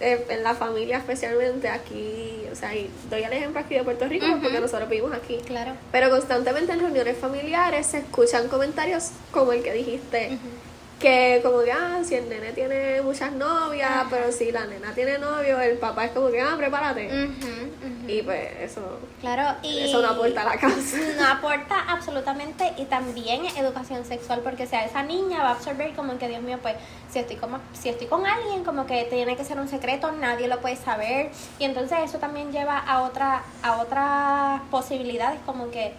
eh, 0.00 0.26
en 0.28 0.42
la 0.42 0.54
familia 0.54 0.98
especialmente 0.98 1.68
aquí, 1.68 2.42
o 2.50 2.54
sea, 2.54 2.74
y 2.74 2.90
doy 3.08 3.22
el 3.22 3.32
ejemplo 3.32 3.60
aquí 3.60 3.74
de 3.74 3.84
Puerto 3.84 4.06
Rico 4.06 4.26
porque 4.42 4.60
nosotros 4.60 4.88
vivimos 4.88 5.12
aquí. 5.12 5.38
Claro. 5.46 5.72
Pero 5.92 6.10
constantemente 6.10 6.72
en 6.72 6.80
reuniones 6.80 7.16
familiares 7.16 7.86
se 7.86 7.98
escuchan 7.98 8.48
comentarios 8.48 9.10
como 9.30 9.52
el 9.52 9.62
que 9.62 9.72
dijiste, 9.72 10.38
que 11.00 11.40
como 11.42 11.60
que, 11.62 11.72
ah, 11.72 12.00
si 12.04 12.14
el 12.14 12.28
nene 12.28 12.52
tiene 12.52 13.02
muchas 13.02 13.32
novias, 13.32 13.90
Ajá. 13.90 14.06
pero 14.10 14.32
si 14.32 14.50
la 14.52 14.64
nena 14.66 14.92
tiene 14.94 15.18
novio, 15.18 15.60
el 15.60 15.76
papá 15.78 16.06
es 16.06 16.12
como 16.12 16.30
que, 16.30 16.40
ah, 16.40 16.54
prepárate. 16.56 17.10
Y 18.06 18.22
pues 18.22 18.50
eso, 18.60 18.98
Claro, 19.20 19.56
y 19.62 19.78
eso 19.80 20.02
no 20.02 20.08
aporta 20.08 20.42
a 20.42 20.44
la 20.44 20.56
casa. 20.58 20.96
no 21.18 21.26
aporta 21.26 21.80
absolutamente 21.88 22.72
y 22.76 22.84
también 22.84 23.46
educación 23.56 24.04
sexual 24.04 24.40
porque 24.44 24.64
o 24.64 24.66
sea 24.66 24.84
esa 24.84 25.02
niña 25.02 25.42
va 25.42 25.48
a 25.48 25.52
absorber 25.52 25.94
como 25.94 26.18
que 26.18 26.28
Dios 26.28 26.42
mío 26.42 26.58
pues 26.60 26.74
si 27.10 27.18
estoy 27.20 27.36
como 27.36 27.58
si 27.72 27.88
estoy 27.88 28.06
con 28.06 28.26
alguien 28.26 28.62
como 28.62 28.84
que 28.86 29.04
tiene 29.04 29.36
que 29.36 29.44
ser 29.44 29.58
un 29.58 29.68
secreto 29.68 30.12
nadie 30.12 30.48
lo 30.48 30.60
puede 30.60 30.76
saber 30.76 31.30
y 31.58 31.64
entonces 31.64 31.98
eso 32.04 32.18
también 32.18 32.52
lleva 32.52 32.76
a 32.78 33.00
otra 33.02 33.42
a 33.62 33.78
otras 33.80 34.60
posibilidades 34.70 35.40
como 35.46 35.70
que 35.70 35.94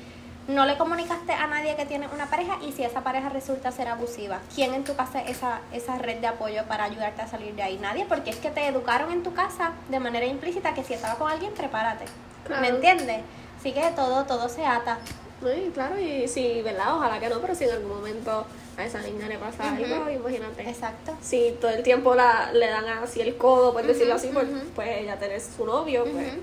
no 0.48 0.66
le 0.66 0.78
comunicaste 0.78 1.34
a 1.34 1.48
nadie 1.48 1.76
que 1.76 1.86
tiene 1.86 2.08
una 2.14 2.28
pareja 2.28 2.58
y 2.62 2.72
si 2.72 2.84
esa 2.84 3.02
pareja 3.02 3.30
resulta 3.30 3.72
ser 3.72 3.88
abusiva, 3.88 4.40
¿quién 4.54 4.74
en 4.74 4.84
tu 4.84 4.96
casa 4.96 5.22
es 5.22 5.38
esa, 5.38 5.62
esa 5.74 5.98
red 5.98 6.20
de 6.20 6.28
apoyo 6.28 6.64
para 6.68 6.84
ayudarte 6.84 7.22
a 7.22 7.28
salir 7.28 7.56
de 7.56 7.64
ahí? 7.64 7.78
Nadie, 7.78 8.06
porque 8.08 8.30
es 8.30 8.38
que 8.38 8.52
te 8.52 8.68
educaron 8.68 9.12
en 9.12 9.24
tu 9.24 9.34
casa 9.34 9.74
de 9.90 10.00
manera 10.00 10.26
implícita 10.26 10.74
que 10.74 10.84
si 10.84 10.94
estaba 10.94 11.16
con 11.16 11.32
alguien, 11.32 11.52
prepárate. 11.54 12.06
Claro. 12.46 12.62
¿Me 12.62 12.68
entiendes? 12.70 13.22
Así 13.60 13.72
que 13.72 13.82
todo, 13.96 14.26
todo 14.26 14.48
se 14.48 14.66
ata. 14.66 15.00
Y 15.42 15.70
claro, 15.72 16.00
y 16.00 16.28
sí, 16.28 16.62
¿verdad? 16.64 16.96
Ojalá 16.96 17.20
que 17.20 17.30
no, 17.30 17.40
pero 17.40 17.56
si 17.56 17.66
en 17.66 17.72
algún 17.72 17.98
momento 17.98 18.46
a 18.78 18.86
esa 18.86 19.02
niña 19.02 19.28
le 19.28 19.38
pasa 19.38 19.64
Ujú. 19.66 19.84
algo, 19.84 20.10
imagínate. 20.10 20.70
Exacto. 20.70 21.18
Si 21.22 21.58
todo 21.60 21.72
el 21.72 21.84
tiempo 21.84 22.14
la, 22.16 22.52
le 22.54 22.68
dan 22.68 22.86
así 23.04 23.22
el 23.22 23.36
codo, 23.38 23.74
por 23.74 23.86
decirlo 23.86 24.16
así, 24.16 24.30
pues, 24.34 24.48
pues 24.76 24.90
ella 24.90 25.18
tener 25.18 25.42
su 25.42 25.66
novio, 25.66 26.06
pues. 26.06 26.34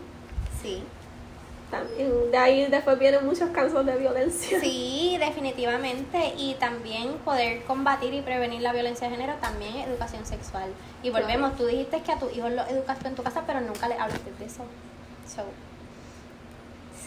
Sí. 0.61 0.83
También 1.73 2.31
de 2.31 2.37
ahí 2.37 2.67
después 2.67 2.99
vienen 2.99 3.25
muchos 3.25 3.49
casos 3.49 3.85
de 3.87 3.97
violencia. 3.97 4.61
Sí, 4.61 5.17
definitivamente. 5.19 6.35
Y 6.37 6.55
también 6.61 7.15
poder 7.25 7.63
combatir 7.65 8.13
y 8.13 8.21
prevenir 8.21 8.61
la 8.61 8.75
violencia 8.75 9.09
de 9.09 9.17
género 9.17 9.35
también 9.41 9.75
es 9.77 9.87
educación 9.89 10.27
sexual. 10.27 10.71
Y 11.03 11.09
volvemos, 11.09 11.57
tú 11.57 11.65
dijiste 11.67 12.03
que 12.03 12.13
a 12.13 12.19
tus 12.19 12.31
hijos 12.37 12.53
los 12.53 12.69
educaste 12.69 13.09
en 13.09 13.15
tu 13.15 13.23
casa, 13.23 13.45
pero 13.47 13.63
nunca 13.63 13.89
le 13.89 13.95
hablaste 13.95 14.31
de 14.39 14.45
eso. 14.45 14.65
So, 15.27 15.45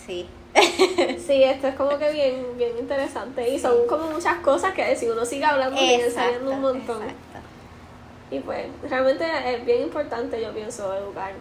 sí. 0.06 0.28
Sí, 1.26 1.44
esto 1.44 1.68
es 1.68 1.76
como 1.76 1.98
que 2.00 2.12
bien, 2.12 2.58
bien 2.58 2.72
interesante 2.80 3.48
y 3.50 3.60
son 3.60 3.86
como 3.88 4.10
muchas 4.10 4.38
cosas 4.38 4.74
que 4.74 4.96
si 4.96 5.08
uno 5.08 5.26
sigue 5.26 5.46
hablando 5.46 5.78
siguen 5.78 6.12
saliendo 6.12 6.52
un 6.52 6.62
montón. 6.62 7.04
exacto. 7.04 7.40
Y 8.32 8.40
pues 8.40 8.66
realmente 8.90 9.26
es 9.54 9.64
bien 9.66 9.84
importante, 9.84 10.42
yo 10.42 10.52
pienso, 10.54 10.92
educar. 10.96 11.34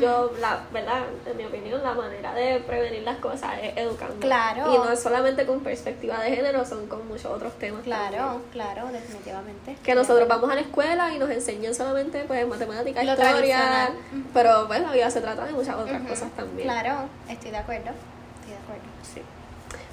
Yo, 0.00 0.32
la 0.40 0.60
verdad, 0.72 1.02
en 1.26 1.36
mi 1.36 1.44
opinión, 1.44 1.82
la 1.82 1.94
manera 1.94 2.32
de 2.34 2.60
prevenir 2.60 3.02
las 3.02 3.18
cosas 3.18 3.54
es 3.62 3.76
educando. 3.76 4.20
Claro. 4.20 4.74
Y 4.74 4.78
no 4.78 4.90
es 4.90 5.02
solamente 5.02 5.46
con 5.46 5.60
perspectiva 5.60 6.20
de 6.20 6.36
género, 6.36 6.64
son 6.64 6.86
con 6.86 7.06
muchos 7.08 7.26
otros 7.26 7.58
temas. 7.58 7.82
Claro, 7.82 8.16
también. 8.16 8.42
claro, 8.52 8.88
definitivamente. 8.92 9.76
Que 9.82 9.94
nosotros 9.94 10.28
vamos 10.28 10.50
a 10.50 10.54
la 10.54 10.60
escuela 10.60 11.12
y 11.14 11.18
nos 11.18 11.30
enseñan 11.30 11.74
solamente 11.74 12.24
pues 12.26 12.46
matemáticas, 12.46 13.04
historia, 13.04 13.90
pero 14.32 14.66
pues 14.66 14.80
la 14.80 14.92
vida 14.92 15.10
se 15.10 15.20
trata 15.20 15.44
de 15.44 15.52
muchas 15.52 15.76
otras 15.76 16.02
cosas 16.02 16.30
también. 16.32 16.68
Claro, 16.68 17.08
estoy 17.28 17.50
de 17.50 17.56
acuerdo. 17.56 17.90
Estoy 17.90 18.50
de 18.50 18.58
acuerdo. 18.62 18.82
Sí. 19.02 19.22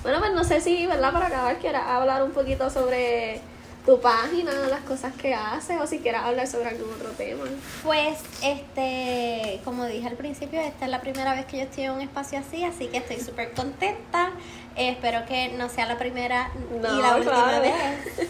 Bueno, 0.04 0.20
pues 0.20 0.32
no 0.32 0.44
sé 0.44 0.62
si, 0.62 0.86
¿verdad? 0.88 1.12
Para 1.12 1.28
acabar, 1.28 1.58
quieras 1.58 1.84
hablar 1.88 2.24
un 2.24 2.32
poquito 2.32 2.70
sobre 2.70 3.42
tu 3.90 4.00
página, 4.00 4.52
las 4.70 4.82
cosas 4.82 5.14
que 5.16 5.34
haces, 5.34 5.82
o 5.82 5.88
si 5.88 5.98
quieras 5.98 6.24
hablar 6.26 6.46
sobre 6.46 6.70
algún 6.70 6.94
otro 6.94 7.10
tema. 7.12 7.44
Pues, 7.84 8.20
este, 8.44 9.60
como 9.66 9.86
dije 9.88 10.08
al 10.08 10.14
principio, 10.16 10.62
esta 10.62 10.86
es 10.86 10.92
la 10.92 11.02
primera 11.02 11.34
vez 11.34 11.46
que 11.48 11.58
yo 11.58 11.64
estoy 11.64 11.86
en 11.86 11.92
un 11.94 12.02
espacio 12.02 12.38
así, 12.38 12.64
así 12.64 12.86
que 12.86 12.98
estoy 12.98 13.20
súper 13.20 13.52
contenta. 13.54 14.30
Eh, 14.76 14.90
espero 14.90 15.26
que 15.26 15.50
no 15.58 15.70
sea 15.70 15.88
la 15.88 15.98
primera 15.98 16.52
No, 16.80 17.00
y 17.00 17.02
la 17.02 17.16
última 17.16 17.34
claro. 17.50 17.62
vez. 17.64 17.74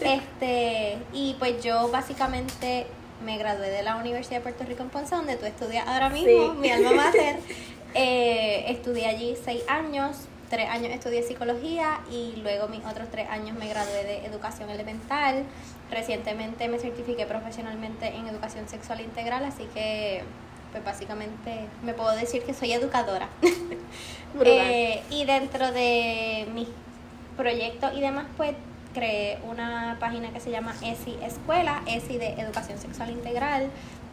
Este, 0.00 0.96
y 1.12 1.36
pues 1.38 1.62
yo 1.62 1.90
básicamente 1.90 2.86
me 3.22 3.36
gradué 3.36 3.68
de 3.68 3.82
la 3.82 3.96
Universidad 3.96 4.38
de 4.38 4.42
Puerto 4.44 4.64
Rico 4.64 4.82
en 4.82 4.88
Ponce, 4.88 5.14
donde 5.14 5.36
tú 5.36 5.44
estudias 5.44 5.86
ahora 5.86 6.08
mismo, 6.08 6.52
Sí. 6.54 6.58
mi 6.58 6.70
alma 6.70 6.92
mater. 6.92 7.36
Eh, 7.92 8.66
estudié 8.68 9.06
allí 9.08 9.36
seis 9.44 9.62
años, 9.66 10.16
tres 10.50 10.68
años 10.68 10.90
estudié 10.90 11.22
psicología 11.22 12.00
y 12.10 12.34
luego 12.42 12.68
mis 12.68 12.84
otros 12.84 13.08
tres 13.10 13.30
años 13.30 13.56
me 13.56 13.68
gradué 13.68 14.04
de 14.04 14.26
educación 14.26 14.68
elemental. 14.68 15.44
Recientemente 15.90 16.68
me 16.68 16.78
certifiqué 16.78 17.24
profesionalmente 17.24 18.08
en 18.08 18.26
educación 18.26 18.68
sexual 18.68 19.00
integral, 19.00 19.44
así 19.44 19.64
que 19.72 20.22
pues 20.72 20.84
básicamente 20.84 21.66
me 21.82 21.94
puedo 21.94 22.10
decir 22.12 22.42
que 22.42 22.52
soy 22.52 22.72
educadora. 22.72 23.28
Eh, 24.44 25.02
y 25.10 25.24
dentro 25.24 25.72
de 25.72 26.46
mis 26.54 26.68
proyectos 27.36 27.92
y 27.96 28.00
demás, 28.00 28.26
pues 28.36 28.54
creé 28.94 29.40
una 29.42 29.96
página 29.98 30.30
que 30.30 30.38
se 30.38 30.52
llama 30.52 30.72
ESI 30.84 31.18
Escuela, 31.20 31.82
ESI 31.86 32.16
de 32.16 32.34
Educación 32.34 32.78
Sexual 32.78 33.10
Integral. 33.10 33.70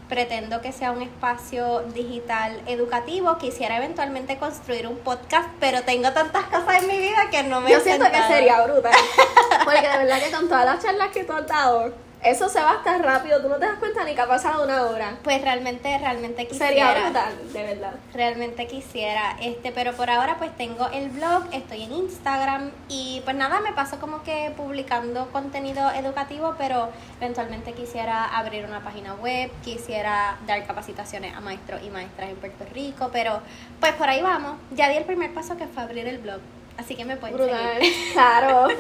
Pretendo 0.10 0.62
que 0.62 0.72
sea 0.72 0.92
un 0.92 1.02
espacio 1.02 1.84
digital 1.94 2.62
educativo. 2.66 3.38
Quisiera 3.38 3.78
eventualmente 3.78 4.38
construir 4.38 4.88
un 4.88 4.98
podcast, 4.98 5.50
pero 5.60 5.84
tengo 5.84 6.12
tantas 6.14 6.46
cosas 6.46 6.82
en 6.82 6.88
mi 6.88 6.98
vida 6.98 7.30
que 7.30 7.44
no 7.44 7.60
me 7.62 7.72
Yo 7.72 7.78
he 7.78 7.82
siento 7.82 8.06
que 8.06 8.22
sería 8.24 8.62
brutal. 8.62 8.94
Porque 9.66 9.88
de 9.88 9.98
verdad 9.98 10.20
que 10.22 10.32
con 10.32 10.48
todas 10.48 10.66
las 10.66 10.84
charlas 10.84 11.10
que 11.10 11.24
tú 11.24 11.34
has 11.34 11.46
dado, 11.46 11.94
eso 12.30 12.50
se 12.50 12.60
va 12.60 12.72
hasta 12.72 12.98
rápido, 12.98 13.42
tú 13.42 13.50
no 13.50 13.56
te 13.56 13.66
das 13.66 13.80
cuenta 13.80 14.04
ni 14.04 14.16
que 14.16 14.22
ha 14.22 14.28
pasado 14.28 14.64
una 14.64 14.84
hora. 14.84 15.18
Pues 15.24 15.42
realmente, 15.42 15.98
realmente 15.98 16.48
quisiera. 16.48 16.68
Sería 16.68 17.04
brutal, 17.04 17.54
de 17.54 17.64
verdad. 17.64 17.94
Realmente 18.14 18.68
quisiera, 18.68 19.38
este, 19.42 19.72
pero 19.72 19.94
por 19.94 20.10
ahora 20.10 20.38
pues 20.38 20.56
tengo 20.58 20.88
el 20.90 21.10
blog, 21.10 21.46
estoy 21.52 21.84
en 21.84 21.94
Instagram 21.94 22.72
y 22.90 23.22
pues 23.24 23.36
nada, 23.36 23.60
me 23.62 23.74
paso 23.74 24.00
como 24.00 24.24
que 24.24 24.52
publicando 24.56 25.30
contenido 25.32 25.90
educativo, 25.92 26.56
pero 26.58 26.90
eventualmente 27.20 27.74
quisiera 27.74 28.26
abrir 28.26 28.66
una 28.66 28.84
página 28.84 29.14
web, 29.16 29.52
quisiera 29.64 30.38
dar 30.46 30.66
capacitaciones 30.66 31.36
a 31.36 31.42
maestros 31.42 31.82
y 31.84 31.90
maestras 31.90 32.30
en 32.30 32.36
Puerto 32.38 32.66
Rico, 32.74 33.10
pero 33.12 33.42
pues 33.80 33.94
por 33.94 34.10
ahí 34.10 34.22
vamos. 34.22 34.58
Ya 34.72 34.90
di 34.90 34.98
el 34.98 35.06
primer 35.06 35.34
paso 35.34 35.58
que 35.58 35.68
fue 35.68 35.84
abrir 35.84 36.08
el 36.08 36.20
blog. 36.20 36.40
Así 36.78 36.96
que 36.96 37.06
me 37.06 37.18
pueden 37.18 37.36
Brutal, 37.38 37.76
seguir. 37.82 37.94
claro. 38.14 38.68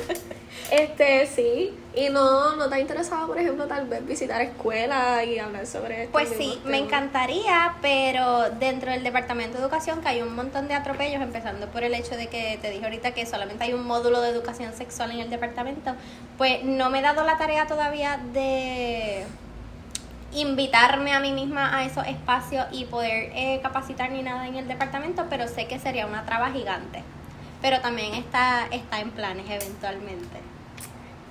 Este, 0.71 1.25
sí. 1.27 1.73
Y 1.95 2.09
no, 2.09 2.55
no 2.57 2.67
te 2.67 2.75
ha 2.75 2.79
interesado, 2.79 3.27
por 3.27 3.37
ejemplo, 3.39 3.67
tal 3.67 3.87
vez 3.87 4.05
visitar 4.05 4.41
escuelas 4.41 5.25
y 5.25 5.39
hablar 5.39 5.65
sobre 5.65 6.03
esto. 6.03 6.11
Pues 6.11 6.29
sí, 6.37 6.61
me 6.65 6.77
encantaría, 6.77 7.75
pero 7.81 8.49
dentro 8.51 8.91
del 8.91 9.01
Departamento 9.03 9.57
de 9.57 9.63
Educación, 9.63 10.01
que 10.01 10.09
hay 10.09 10.21
un 10.21 10.35
montón 10.35 10.67
de 10.67 10.73
atropellos, 10.73 11.21
empezando 11.21 11.67
por 11.67 11.83
el 11.83 11.93
hecho 11.93 12.17
de 12.17 12.27
que 12.27 12.59
te 12.61 12.69
dije 12.69 12.83
ahorita 12.83 13.11
que 13.11 13.25
solamente 13.25 13.63
hay 13.63 13.73
un 13.73 13.85
módulo 13.85 14.19
de 14.19 14.29
educación 14.29 14.73
sexual 14.73 15.11
en 15.11 15.21
el 15.21 15.29
departamento, 15.29 15.95
pues 16.37 16.63
no 16.63 16.89
me 16.89 16.99
he 16.99 17.01
dado 17.01 17.23
la 17.23 17.37
tarea 17.37 17.65
todavía 17.65 18.19
de 18.33 19.23
invitarme 20.33 21.13
a 21.13 21.19
mí 21.19 21.31
misma 21.31 21.77
a 21.77 21.85
esos 21.85 22.05
espacios 22.05 22.65
y 22.71 22.85
poder 22.85 23.31
eh, 23.33 23.59
capacitar 23.63 24.11
ni 24.11 24.21
nada 24.21 24.47
en 24.47 24.55
el 24.55 24.67
departamento, 24.67 25.25
pero 25.29 25.47
sé 25.47 25.65
que 25.67 25.79
sería 25.79 26.05
una 26.05 26.25
traba 26.25 26.51
gigante. 26.51 27.03
Pero 27.61 27.81
también 27.81 28.13
está, 28.13 28.67
está 28.71 28.99
en 28.99 29.11
planes 29.11 29.45
eventualmente. 29.49 30.37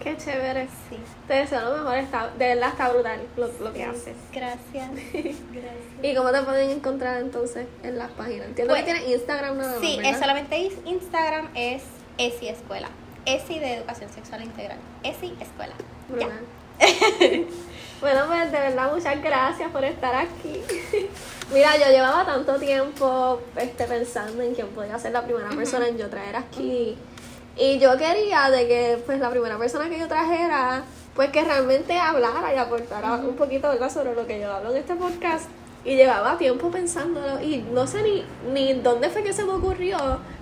Qué 0.02 0.16
chévere. 0.16 0.68
Sí. 0.88 0.96
Te 1.26 1.34
deseo 1.34 1.60
lo 1.70 1.78
mejor, 1.78 1.96
está, 1.96 2.28
de 2.36 2.54
verdad 2.54 2.68
está 2.68 2.88
brutal 2.90 3.20
lo, 3.36 3.48
lo 3.60 3.72
que 3.72 3.84
haces. 3.84 4.14
Gracias. 4.32 4.90
Gracias. 5.12 5.34
¿Y 6.02 6.14
cómo 6.14 6.30
te 6.32 6.42
pueden 6.42 6.70
encontrar 6.70 7.20
entonces 7.20 7.66
en 7.82 7.98
las 7.98 8.10
páginas? 8.10 8.46
Entiendo 8.48 8.72
Pues, 8.74 8.84
que 8.84 8.92
tienes 8.92 9.08
Instagram 9.10 9.56
nada 9.56 9.72
más, 9.72 9.80
Sí, 9.80 9.98
es 10.04 10.18
solamente 10.18 10.70
Instagram 10.84 11.48
es 11.54 11.82
ESI 12.18 12.48
Escuela. 12.48 12.88
ESI 13.24 13.58
de 13.58 13.74
Educación 13.74 14.10
Sexual 14.12 14.42
Integral. 14.44 14.78
ESI 15.02 15.34
Escuela. 15.40 15.74
Ya. 16.10 16.14
Brutal. 16.14 16.40
bueno, 18.00 18.20
pues 18.28 18.52
de 18.52 18.58
verdad 18.58 18.92
muchas 18.92 19.22
gracias 19.22 19.70
por 19.70 19.82
estar 19.84 20.14
aquí. 20.14 20.60
Mira, 21.52 21.76
yo 21.76 21.86
llevaba 21.90 22.26
tanto 22.26 22.54
tiempo 22.56 23.40
este, 23.56 23.84
pensando 23.84 24.42
en 24.42 24.54
quién 24.54 24.66
podía 24.68 24.98
ser 24.98 25.12
la 25.12 25.22
primera 25.22 25.48
persona 25.50 25.86
en 25.86 25.96
yo 25.96 26.10
traer 26.10 26.34
aquí. 26.34 26.96
Y 27.56 27.78
yo 27.78 27.96
quería 27.96 28.50
de 28.50 28.66
que 28.66 29.02
pues 29.06 29.20
la 29.20 29.30
primera 29.30 29.56
persona 29.56 29.88
que 29.88 29.98
yo 29.98 30.08
trajera, 30.08 30.84
pues 31.14 31.30
que 31.30 31.42
realmente 31.44 31.98
hablara 31.98 32.52
y 32.52 32.58
aportara 32.58 33.14
un 33.14 33.36
poquito 33.36 33.68
¿verdad? 33.68 33.90
sobre 33.90 34.14
lo 34.14 34.26
que 34.26 34.40
yo 34.40 34.52
hablo 34.52 34.72
en 34.72 34.78
este 34.78 34.94
podcast. 34.96 35.46
Y 35.84 35.94
llevaba 35.94 36.36
tiempo 36.36 36.68
pensándolo 36.70 37.40
y 37.40 37.58
no 37.58 37.86
sé 37.86 38.02
ni, 38.02 38.24
ni 38.52 38.72
dónde 38.74 39.08
fue 39.08 39.22
que 39.22 39.32
se 39.32 39.44
me 39.44 39.52
ocurrió, 39.52 39.96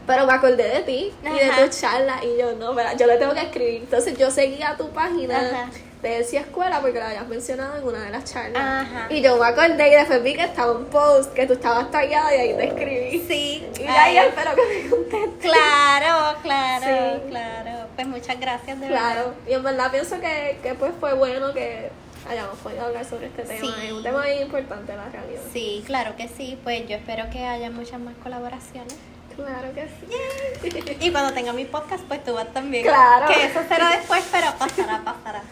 pero 0.07 0.27
me 0.27 0.33
acordé 0.33 0.69
de 0.69 0.81
ti 0.83 1.13
y 1.23 1.29
de 1.39 1.51
tu 1.65 1.71
charla 1.81 2.21
y 2.25 2.39
yo, 2.39 2.53
no, 2.55 2.73
mira, 2.73 2.95
yo 2.95 3.07
le 3.07 3.17
tengo 3.17 3.33
que 3.35 3.41
escribir. 3.43 3.83
Entonces 3.83 4.17
yo 4.19 4.31
seguía 4.31 4.77
tu 4.77 4.89
página 4.91 5.37
Ajá. 5.39 5.71
de 6.03 6.19
esa 6.19 6.41
escuela 6.41 6.81
porque 6.81 6.99
lo 6.99 7.07
habías 7.07 7.27
mencionado 7.27 7.77
en 7.79 7.85
una 7.85 8.01
de 8.05 8.11
las 8.11 8.25
charlas. 8.25 8.63
Ajá. 8.87 9.07
Y 9.11 9.23
yo 9.23 9.37
me 9.39 9.47
acordé 9.47 9.89
y 9.89 9.93
después 9.93 10.23
vi 10.23 10.35
que 10.35 10.45
estaba 10.45 10.73
un 10.73 10.85
post, 10.87 11.33
que 11.33 11.47
tú 11.47 11.55
estabas 11.55 11.91
tallada 11.91 12.35
y 12.35 12.39
ahí 12.41 12.55
te 12.57 12.65
escribí. 12.67 13.25
Sí. 13.27 13.67
Y 13.79 13.83
yo 14.15 14.21
espero 14.23 14.51
que 14.55 14.83
me 14.85 14.91
contestes. 14.91 15.51
Claro, 15.53 16.39
claro, 16.43 16.87
Sí. 17.25 17.31
claro. 17.31 17.71
Pues 17.95 18.07
muchas 18.09 18.41
gracias 18.41 18.81
de 18.81 18.89
verdad. 18.89 19.13
Claro, 19.13 19.35
y 19.49 19.53
en 19.53 19.63
verdad 19.63 19.91
pienso 19.91 20.21
que, 20.21 20.59
que 20.63 20.75
pues 20.75 20.93
fue 21.01 21.15
bueno 21.15 21.53
que 21.55 21.91
hayamos 22.29 22.59
podido 22.59 22.85
hablar 22.87 23.05
sobre 23.05 23.27
este 23.27 23.43
tema. 23.45 23.61
Sí. 23.61 23.87
Es 23.87 23.93
un 23.93 24.03
tema 24.03 24.25
bien 24.27 24.43
importante, 24.43 24.95
la 24.97 25.09
realidad. 25.09 25.41
Sí, 25.53 25.83
claro 25.87 26.17
que 26.17 26.27
sí. 26.29 26.59
Pues 26.65 26.87
yo 26.89 26.97
espero 26.97 27.31
que 27.31 27.45
haya 27.47 27.71
muchas 27.71 28.01
más 28.01 28.15
colaboraciones. 28.23 28.95
Claro 29.37 29.75
que 29.75 29.89
sí. 29.89 30.97
Y 31.01 31.11
cuando 31.11 31.33
tenga 31.33 31.53
mi 31.53 31.65
podcast, 31.65 32.05
pues 32.05 32.23
tú 32.25 32.35
vas 32.35 32.53
también. 32.53 32.85
Claro. 32.85 33.27
Que 33.27 33.47
eso 33.47 33.61
será 33.69 33.91
después, 33.91 34.25
pero 34.31 34.53
pasará, 34.59 35.03
pasará. 35.05 35.43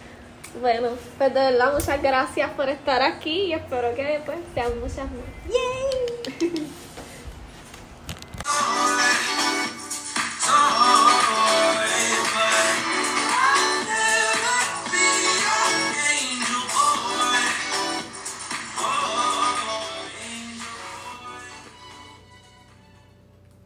Bueno, 0.60 0.90
pues 1.18 1.34
de 1.34 1.40
verdad, 1.40 1.72
muchas 1.72 2.02
gracias 2.02 2.50
por 2.50 2.68
estar 2.68 3.02
aquí 3.02 3.46
y 3.46 3.52
espero 3.54 3.94
que 3.94 4.04
después 4.04 4.38
sean 4.54 4.78
muchas 4.80 5.06
más. 5.10 5.26
¡Yay! 5.48 6.68